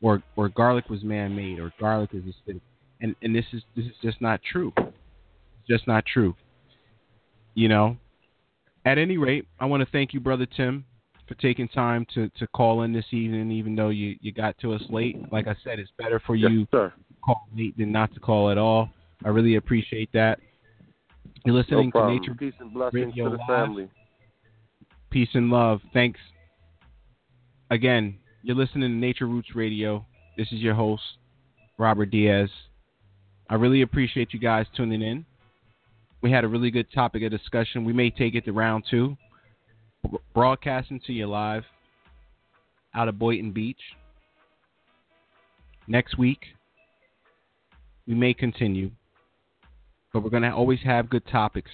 or 0.00 0.22
or 0.36 0.48
garlic 0.48 0.88
was 0.88 1.02
man-made, 1.02 1.58
or 1.58 1.72
garlic 1.78 2.14
is 2.14 2.22
acidic, 2.24 2.60
and 3.00 3.14
and 3.22 3.34
this 3.34 3.52
is 3.52 3.64
this 3.74 3.84
is 3.84 3.96
just 3.98 4.20
not 4.20 4.42
true. 4.42 4.72
It's 4.78 5.68
just 5.68 5.86
not 5.86 6.06
true. 6.06 6.34
You 7.54 7.68
know. 7.68 7.98
At 8.86 8.98
any 8.98 9.18
rate, 9.18 9.46
I 9.60 9.66
want 9.66 9.82
to 9.82 9.88
thank 9.90 10.14
you, 10.14 10.20
brother 10.20 10.46
Tim, 10.46 10.84
for 11.28 11.34
taking 11.34 11.66
time 11.68 12.06
to 12.14 12.28
to 12.38 12.46
call 12.48 12.82
in 12.82 12.92
this 12.92 13.04
evening, 13.10 13.50
even 13.50 13.74
though 13.74 13.88
you 13.90 14.16
you 14.20 14.32
got 14.32 14.56
to 14.58 14.72
us 14.72 14.82
late. 14.88 15.16
Like 15.32 15.46
I 15.48 15.56
said, 15.64 15.78
it's 15.78 15.90
better 15.98 16.20
for 16.24 16.36
you 16.36 16.60
Yes, 16.60 16.68
sir. 16.70 16.92
call 17.24 17.48
late 17.56 17.76
than 17.76 17.90
not 17.92 18.14
to 18.14 18.20
call 18.20 18.50
at 18.50 18.58
all. 18.58 18.88
I 19.24 19.28
really 19.30 19.56
appreciate 19.56 20.08
that. 20.12 20.38
You're 21.44 21.54
listening 21.56 21.90
no 21.94 22.06
to. 22.06 22.14
Nature 22.14 22.34
Peace 22.34 22.54
and 22.60 22.72
blessings 22.72 23.06
Radio 23.06 23.24
to 23.24 23.30
the 23.30 23.36
Live. 23.38 23.46
family. 23.48 23.90
Peace 25.10 25.28
and 25.34 25.50
love. 25.50 25.80
Thanks. 25.92 26.20
Again, 27.70 28.16
you're 28.42 28.56
listening 28.56 29.00
to 29.00 29.06
Nachrrootz 29.06 29.54
Radio. 29.56 30.06
This 30.36 30.46
is 30.52 30.60
your 30.60 30.74
host, 30.74 31.02
Robert 31.78 32.10
Diaz. 32.10 32.50
I 33.50 33.54
really 33.56 33.82
appreciate 33.82 34.32
you 34.32 34.38
guys 34.38 34.66
tuning 34.76 35.02
in. 35.02 35.24
We 36.26 36.32
had 36.32 36.42
a 36.42 36.48
really 36.48 36.72
good 36.72 36.90
topic 36.92 37.22
of 37.22 37.30
discussion. 37.30 37.84
We 37.84 37.92
may 37.92 38.10
take 38.10 38.34
it 38.34 38.44
to 38.46 38.52
round 38.52 38.82
two. 38.90 39.16
Broadcasting 40.34 41.00
to 41.06 41.12
you 41.12 41.28
live 41.28 41.62
out 42.96 43.06
of 43.06 43.16
Boynton 43.16 43.52
Beach. 43.52 43.78
Next 45.86 46.18
week, 46.18 46.40
we 48.08 48.16
may 48.16 48.34
continue, 48.34 48.90
but 50.12 50.24
we're 50.24 50.30
going 50.30 50.42
to 50.42 50.50
always 50.50 50.80
have 50.84 51.08
good 51.08 51.24
topics 51.28 51.70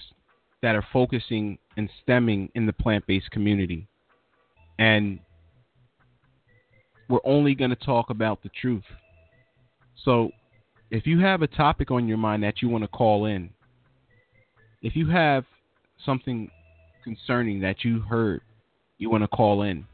that 0.61 0.75
are 0.75 0.85
focusing 0.93 1.57
and 1.75 1.89
stemming 2.03 2.51
in 2.53 2.67
the 2.67 2.73
plant 2.73 3.07
based 3.07 3.31
community. 3.31 3.87
And 4.77 5.17
we're 7.09 7.25
only 7.25 7.55
going 7.55 7.71
to 7.71 7.75
talk 7.75 8.11
about 8.11 8.43
the 8.43 8.49
truth. 8.61 8.85
So 10.05 10.29
if 10.91 11.07
you 11.07 11.21
have 11.21 11.41
a 11.41 11.47
topic 11.47 11.89
on 11.89 12.07
your 12.07 12.19
mind 12.19 12.43
that 12.43 12.61
you 12.61 12.69
want 12.69 12.83
to 12.83 12.87
call 12.87 13.25
in, 13.25 13.49
if 14.83 14.97
you 14.97 15.07
have 15.07 15.45
something 16.05 16.51
concerning 17.03 17.61
that 17.61 17.83
you 17.83 18.01
heard 18.01 18.41
you 18.97 19.09
want 19.09 19.23
to 19.23 19.27
call 19.29 19.63
in, 19.63 19.85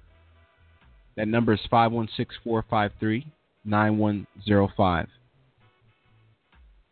that 1.16 1.28
number 1.28 1.54
is 1.54 1.60
516 1.70 2.40
453 2.44 3.26
9105. 3.66 5.08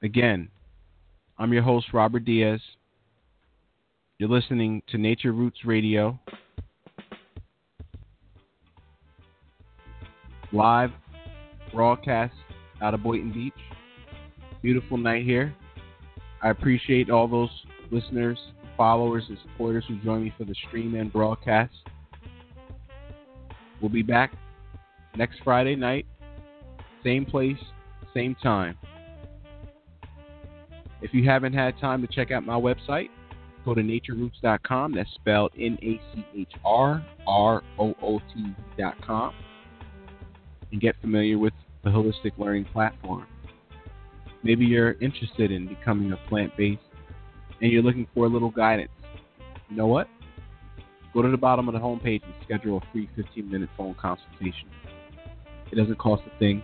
Again, 0.03 0.47
I'm 1.39 1.51
your 1.51 1.63
host, 1.63 1.87
Robert 1.91 2.23
Diaz. 2.23 2.61
You're 4.19 4.29
listening 4.29 4.83
to 4.89 4.97
Nachrrootz 4.97 5.65
Radio. 5.65 6.19
Live 10.51 10.91
broadcast 11.73 12.33
out 12.81 12.93
of 12.93 13.03
Boynton 13.03 13.31
Beach. 13.31 13.53
Beautiful 14.61 14.97
night 14.97 15.23
here. 15.23 15.53
I 16.41 16.49
appreciate 16.49 17.09
all 17.09 17.27
those 17.27 17.49
listeners, 17.91 18.37
followers, 18.75 19.23
and 19.29 19.37
supporters 19.43 19.83
who 19.87 19.97
join 19.97 20.23
me 20.23 20.33
for 20.37 20.45
the 20.45 20.55
stream 20.67 20.95
and 20.95 21.11
broadcast. 21.11 21.73
We'll 23.81 23.89
be 23.89 24.03
back 24.03 24.33
next 25.15 25.39
Friday 25.43 25.75
night, 25.75 26.05
same 27.03 27.25
place, 27.25 27.57
same 28.13 28.35
time. 28.41 28.77
If 31.01 31.13
you 31.13 31.29
haven't 31.29 31.53
had 31.53 31.79
time 31.79 32.01
to 32.01 32.07
check 32.07 32.31
out 32.31 32.43
my 32.43 32.59
website, 32.59 33.09
go 33.63 33.75
to 33.75 33.81
natureroots.com. 33.81 34.95
That's 34.95 35.09
spelled 35.15 35.51
N 35.59 35.77
A 35.81 36.01
C 36.13 36.25
H 36.35 36.51
R 36.65 37.05
R 37.27 37.63
O 37.77 37.95
O 38.01 38.19
T.com 38.33 39.33
and 40.71 40.81
get 40.81 40.95
familiar 41.01 41.37
with 41.37 41.53
the 41.83 41.89
Holistic 41.89 42.31
Learning 42.37 42.65
Platform. 42.65 43.27
Maybe 44.43 44.65
you're 44.65 44.93
interested 44.93 45.51
in 45.51 45.67
becoming 45.67 46.11
a 46.13 46.17
plant 46.29 46.55
based 46.57 46.81
and 47.61 47.71
you're 47.71 47.83
looking 47.83 48.07
for 48.13 48.25
a 48.25 48.29
little 48.29 48.49
guidance. 48.49 48.91
You 49.69 49.77
know 49.77 49.87
what? 49.87 50.07
Go 51.13 51.21
to 51.21 51.29
the 51.29 51.37
bottom 51.37 51.67
of 51.67 51.73
the 51.73 51.79
homepage 51.79 52.23
and 52.23 52.33
schedule 52.43 52.77
a 52.77 52.91
free 52.91 53.09
15 53.15 53.49
minute 53.49 53.69
phone 53.75 53.95
consultation. 53.95 54.69
It 55.71 55.75
doesn't 55.75 55.97
cost 55.97 56.23
a 56.33 56.39
thing. 56.39 56.63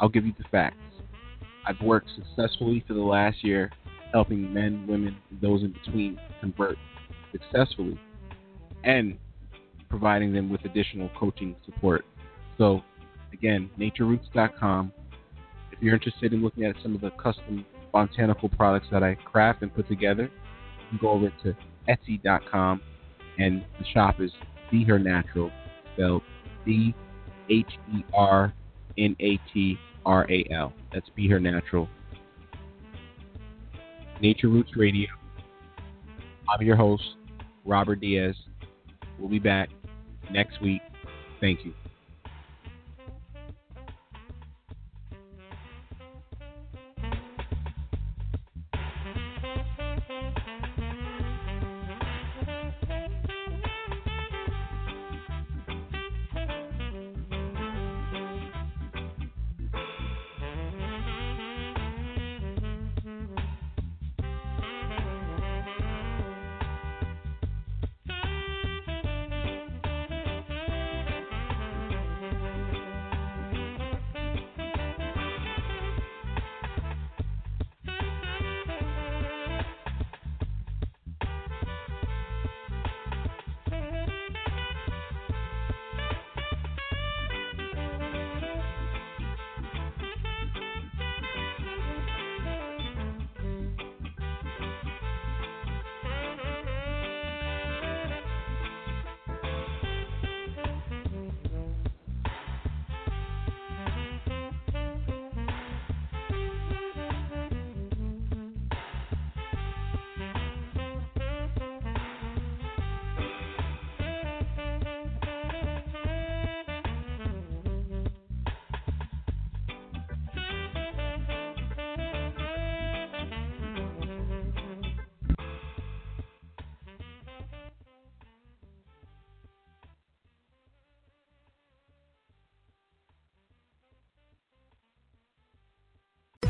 I'll 0.00 0.08
give 0.08 0.26
you 0.26 0.34
the 0.38 0.44
facts. 0.50 0.76
I've 1.66 1.80
worked 1.80 2.10
successfully 2.14 2.84
for 2.86 2.94
the 2.94 3.00
last 3.00 3.42
year 3.42 3.70
helping 4.12 4.52
men, 4.54 4.86
women, 4.86 5.16
and 5.30 5.40
those 5.40 5.62
in 5.62 5.72
between 5.72 6.20
convert 6.40 6.76
successfully 7.32 7.98
and 8.84 9.18
providing 9.88 10.32
them 10.32 10.50
with 10.50 10.64
additional 10.64 11.10
coaching 11.18 11.56
support. 11.64 12.04
So, 12.58 12.82
again, 13.32 13.70
natureroots.com. 13.78 14.92
If 15.72 15.82
you're 15.82 15.94
interested 15.94 16.32
in 16.32 16.42
looking 16.42 16.64
at 16.64 16.76
some 16.82 16.94
of 16.94 17.00
the 17.00 17.10
custom 17.10 17.66
botanical 17.94 18.48
products 18.48 18.88
that 18.90 19.04
I 19.04 19.14
craft 19.14 19.62
and 19.62 19.72
put 19.72 19.88
together, 19.88 20.24
you 20.24 20.88
can 20.90 20.98
go 21.00 21.10
over 21.10 21.32
to 21.44 21.56
etsy.com 21.88 22.82
and 23.38 23.64
the 23.78 23.84
shop 23.94 24.20
is 24.20 24.32
Be 24.70 24.84
Her 24.84 24.98
Natural, 24.98 25.50
spelled 25.94 26.22
B 26.64 26.92
H 27.48 27.70
E 27.94 28.04
R 28.12 28.52
N 28.98 29.16
A 29.20 29.38
T 29.52 29.78
R 30.04 30.26
A 30.28 30.44
L. 30.52 30.72
That's 30.92 31.08
Be 31.14 31.28
Her 31.28 31.38
Natural. 31.38 31.88
Nachrrootz 34.20 34.76
Radio. 34.76 35.08
I'm 36.48 36.66
your 36.66 36.76
host, 36.76 37.04
Robert 37.64 38.00
Diaz. 38.00 38.34
We'll 39.18 39.30
be 39.30 39.38
back 39.38 39.68
next 40.32 40.60
week. 40.60 40.82
Thank 41.40 41.64
you. 41.64 41.72